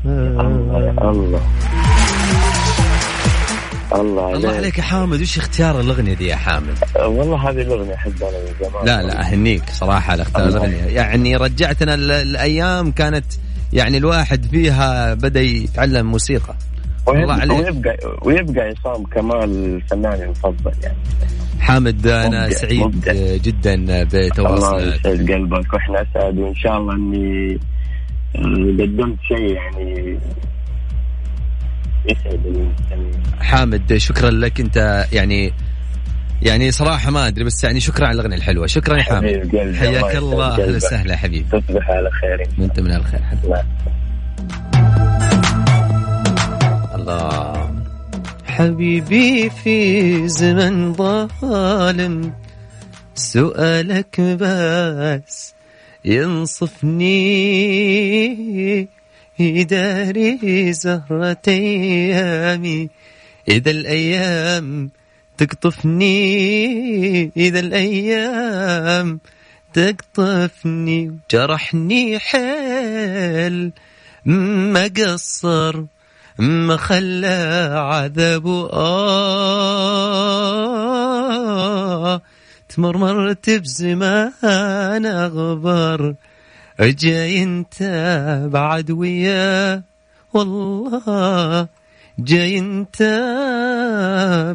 الله. 0.05 1.41
الله 4.01 4.27
الله 4.27 4.37
الله 4.37 4.55
عليك 4.55 4.77
يا 4.77 4.83
حامد. 4.83 5.21
وش 5.21 5.37
اختيار 5.37 5.79
الأغنية 5.79 6.13
دي 6.13 6.27
يا 6.27 6.35
حامد؟ 6.35 6.75
والله 7.05 7.49
هذه 7.49 7.61
الأغنية 7.61 7.93
أحبها 7.95 8.29
أنا 8.29 8.37
من 8.37 8.69
زمان. 8.69 8.85
لا 8.85 9.03
لا 9.03 9.21
أهنيك 9.21 9.63
صراحة 9.69 10.11
على 10.11 10.21
اختيار 10.21 10.47
الله. 10.47 10.57
الأغنية. 10.65 10.83
يعني 10.95 11.35
رجعتنا 11.35 11.93
ال- 11.93 12.11
الأيام 12.11 12.91
كانت 12.91 13.25
يعني 13.73 13.97
الواحد 13.97 14.45
فيها 14.45 15.13
بدأ 15.13 15.41
يتعلم 15.41 16.05
موسيقى. 16.11 16.55
الله 17.07 17.33
عليك. 17.33 17.59
ويبقى 17.59 17.97
ويبقى 18.21 18.61
عصام 18.61 19.03
كمال 19.05 19.81
فناني 19.81 20.23
المفضل 20.23 20.71
يعني. 20.83 20.97
حامد 21.59 22.07
أنا 22.07 22.43
مبدع، 22.43 22.49
سعيد 22.49 22.81
مبدع. 22.81 23.13
جدا 23.35 23.73
الله 23.73 24.03
بتواصلك 24.03 24.99
يسعد 24.99 25.31
قلبك 25.31 25.73
وإحنا 25.73 26.01
أسعد. 26.01 26.37
وإن 26.37 26.55
شاء 26.55 26.77
الله 26.77 26.93
إني 26.93 27.59
قدمت 28.83 29.17
شيء 29.27 29.53
يعني 29.55 30.17
حامد 33.39 33.97
شكرا 33.97 34.31
لك. 34.31 34.59
أنت 34.59 35.07
يعني 35.11 35.53
يعني 36.41 36.71
صراحة 36.71 37.11
ما 37.11 37.27
أدري 37.27 37.43
بس 37.43 37.63
يعني 37.63 37.79
شكرا 37.79 38.07
على 38.07 38.15
الأغنية 38.15 38.35
الحلوة. 38.35 38.67
شكرا 38.67 38.97
يا 38.97 39.03
حامد. 39.03 39.75
حياك 39.79 40.15
الله 40.15 40.49
قلبك. 40.49 40.75
وسهلا 40.75 41.17
حبيبي. 41.17 41.45
تصبح 41.51 41.89
على 41.89 42.09
خير 42.11 42.47
وأنت 42.59 42.79
من 42.79 42.91
الخير 42.91 43.21
حبيبي. 43.21 43.55
الله. 46.95 47.73
حبيبي 48.45 49.49
في 49.49 50.27
زمن 50.27 50.93
ظالم 50.93 52.33
سؤالك 53.15 54.21
بس 54.21 55.53
ينصفني. 56.05 57.13
يداري 59.39 60.73
زهرة 60.73 61.37
أيامي 61.47 62.89
إذا 63.47 63.71
الأيام 63.71 64.89
تقطفني 65.37 67.31
إذا 67.37 67.59
الأيام 67.59 69.19
تقطفني 69.73 71.17
جرحني 71.31 72.19
حيل 72.19 73.71
ما 74.25 74.89
قصر 74.97 75.83
ما 76.39 76.77
خلى 76.77 77.69
عذابه 77.73 78.69
آه 78.73 79.33
تمرمرت 82.69 83.49
بزمان 83.49 85.05
أغبر. 85.05 86.15
جاي 86.79 87.43
أنت 87.43 87.83
بعد 88.51 88.91
وياه 88.91 89.83
والله 90.33 91.67
جاي 92.19 92.59
أنت 92.59 93.01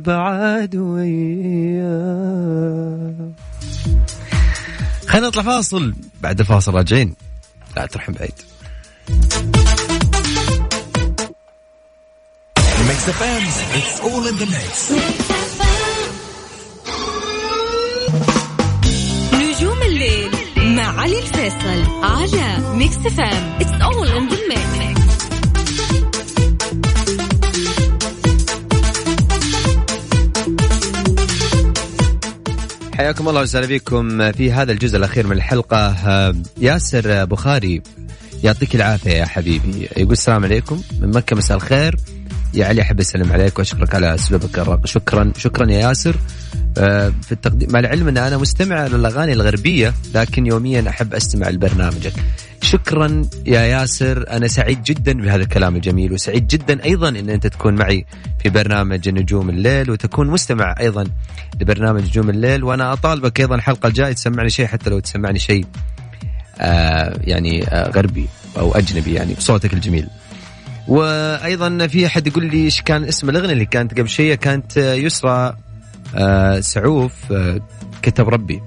بعد 0.06 0.76
وياه 0.76 1.88
خلينا 5.08 5.26
نطلع 5.26 5.42
فاصل. 5.42 5.94
بعد 6.20 6.40
الفاصل 6.40 6.74
راجعين. 6.74 7.14
لا 7.76 7.86
تروح 7.86 8.10
بعيد. 8.10 8.34
It's 13.78 14.00
all 14.00 14.26
in 14.26 14.36
the 14.36 14.46
mix. 14.46 15.37
علي 20.98 21.18
الفيصل 21.18 22.02
على 22.02 22.76
Mix 22.76 22.96
FM 22.96 23.58
it's 23.60 23.82
all 23.82 24.08
in 24.08 24.28
حياكم 32.94 33.28
الله 33.28 33.40
وسهلا 33.40 33.66
بكم 33.66 34.32
في 34.32 34.52
هذا 34.52 34.72
الجزء 34.72 34.96
الأخير 34.96 35.26
من 35.26 35.32
الحلقة. 35.32 35.76
آه، 35.76 36.34
ياسر 36.60 37.24
بخاري 37.24 37.82
يعطيك 38.44 38.74
العافية 38.74 39.10
يا 39.10 39.26
حبيبي. 39.26 39.88
يقول 39.96 40.12
السلام 40.12 40.44
عليكم. 40.44 40.82
من 41.00 41.10
مكة 41.10 41.36
مساء 41.36 41.56
الخير. 41.56 41.96
يا 42.54 42.66
علي 42.66 42.82
أحب 42.82 43.00
أسلم 43.00 43.32
عليك 43.32 43.58
وأشكرك 43.58 43.94
على 43.94 44.14
أسلوبك. 44.14 44.58
الراقي 44.58 44.86
شكرا. 44.86 45.32
شكرا 45.36 45.70
يا 45.70 45.78
ياسر. 45.78 46.16
في 47.22 47.32
التقديم 47.32 47.68
مع 47.72 47.78
العلم 47.78 48.08
أن 48.08 48.16
أنا 48.16 48.36
مستمع 48.36 48.86
للأغاني 48.86 49.32
الغربية 49.32 49.94
لكن 50.14 50.46
يوميا 50.46 50.88
أحب 50.88 51.14
أستمع 51.14 51.48
لبرنامجك. 51.48 52.12
شكرا 52.62 53.22
يا 53.46 53.60
ياسر. 53.60 54.30
أنا 54.30 54.48
سعيد 54.48 54.82
جدا 54.82 55.12
بهذا 55.12 55.42
الكلام 55.42 55.76
الجميل 55.76 56.12
وسعيد 56.12 56.46
جدا 56.46 56.84
أيضا 56.84 57.08
إن 57.08 57.30
أنت 57.30 57.46
تكون 57.46 57.74
معي 57.74 58.06
في 58.42 58.48
برنامج 58.48 59.08
نجوم 59.08 59.50
الليل 59.50 59.90
وتكون 59.90 60.26
مستمع 60.26 60.74
أيضا 60.80 61.04
لبرنامج 61.60 62.02
نجوم 62.02 62.30
الليل. 62.30 62.64
وأنا 62.64 62.92
أطالبك 62.92 63.40
أيضا 63.40 63.54
الحلقة 63.54 63.86
الجاية 63.86 64.12
تسمعني 64.12 64.50
شيء 64.50 64.66
حتى 64.66 64.90
لو 64.90 64.98
تسمعني 64.98 65.38
شيء 65.38 65.64
آه 66.60 67.20
يعني 67.20 67.64
آه 67.68 67.90
غربي 67.90 68.28
أو 68.56 68.72
أجنبي 68.72 69.12
يعني 69.14 69.34
بصوتك 69.34 69.72
الجميل. 69.74 70.06
وأيضا 70.88 71.86
في 71.86 72.06
أحد 72.06 72.26
يقول 72.26 72.44
لي 72.44 72.64
إيش 72.64 72.82
كان 72.82 73.04
اسم 73.04 73.30
الأغنية 73.30 73.52
اللي 73.52 73.66
كانت 73.66 73.98
قبل 73.98 74.08
شوية؟ 74.08 74.34
كانت 74.34 74.78
آه، 74.78 74.94
يسرى. 74.94 75.30
آه 75.30 75.56
سعوف 76.60 77.32
آه 77.32 77.60
كتب 78.02 78.28
ربي. 78.28 78.62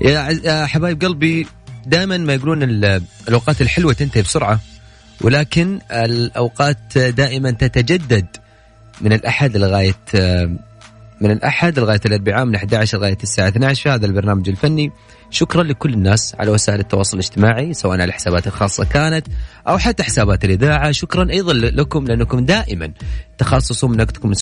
يا 0.00 0.66
حبايب 0.66 1.04
قلبي 1.04 1.46
دائما 1.86 2.16
ما 2.16 2.34
يقولون 2.34 2.62
ال- 2.62 3.02
الأوقات 3.28 3.60
الحلوة 3.60 3.92
تنتهي 3.92 4.22
بسرعة 4.22 4.60
ولكن 5.20 5.78
الأوقات 5.92 6.98
دائما 6.98 7.50
تتجدد 7.50 8.26
من 9.00 9.12
الأحد 9.12 9.56
لغاية 9.56 9.94
آه، 10.14 10.56
من 11.20 11.30
الأحد 11.30 11.78
لغاية 11.78 12.00
الأربعاء 12.06 12.44
من 12.44 12.54
11 12.54 12.98
لغاية 12.98 13.18
الساعة 13.22 13.48
12 13.48 13.82
في 13.82 13.90
هذا 13.90 14.06
البرنامج 14.06 14.48
الفني. 14.48 14.90
شكرا 15.30 15.62
لكل 15.62 15.94
الناس 15.94 16.34
على 16.38 16.50
وسائل 16.50 16.80
التواصل 16.80 17.16
الاجتماعي 17.18 17.74
سواء 17.74 17.92
على 17.92 18.04
الحسابات 18.04 18.46
الخاصة 18.46 18.84
كانت 18.84 19.26
أو 19.68 19.78
حتى 19.78 20.02
حسابات 20.02 20.44
الإذاعة. 20.44 20.90
شكرا 20.92 21.30
أيضا 21.30 21.52
لكم 21.52 22.04
لأنكم 22.04 22.44
دائما 22.44 22.92
تخصصوا 23.38 23.88
من 23.88 24.00
وقتكم 24.00 24.32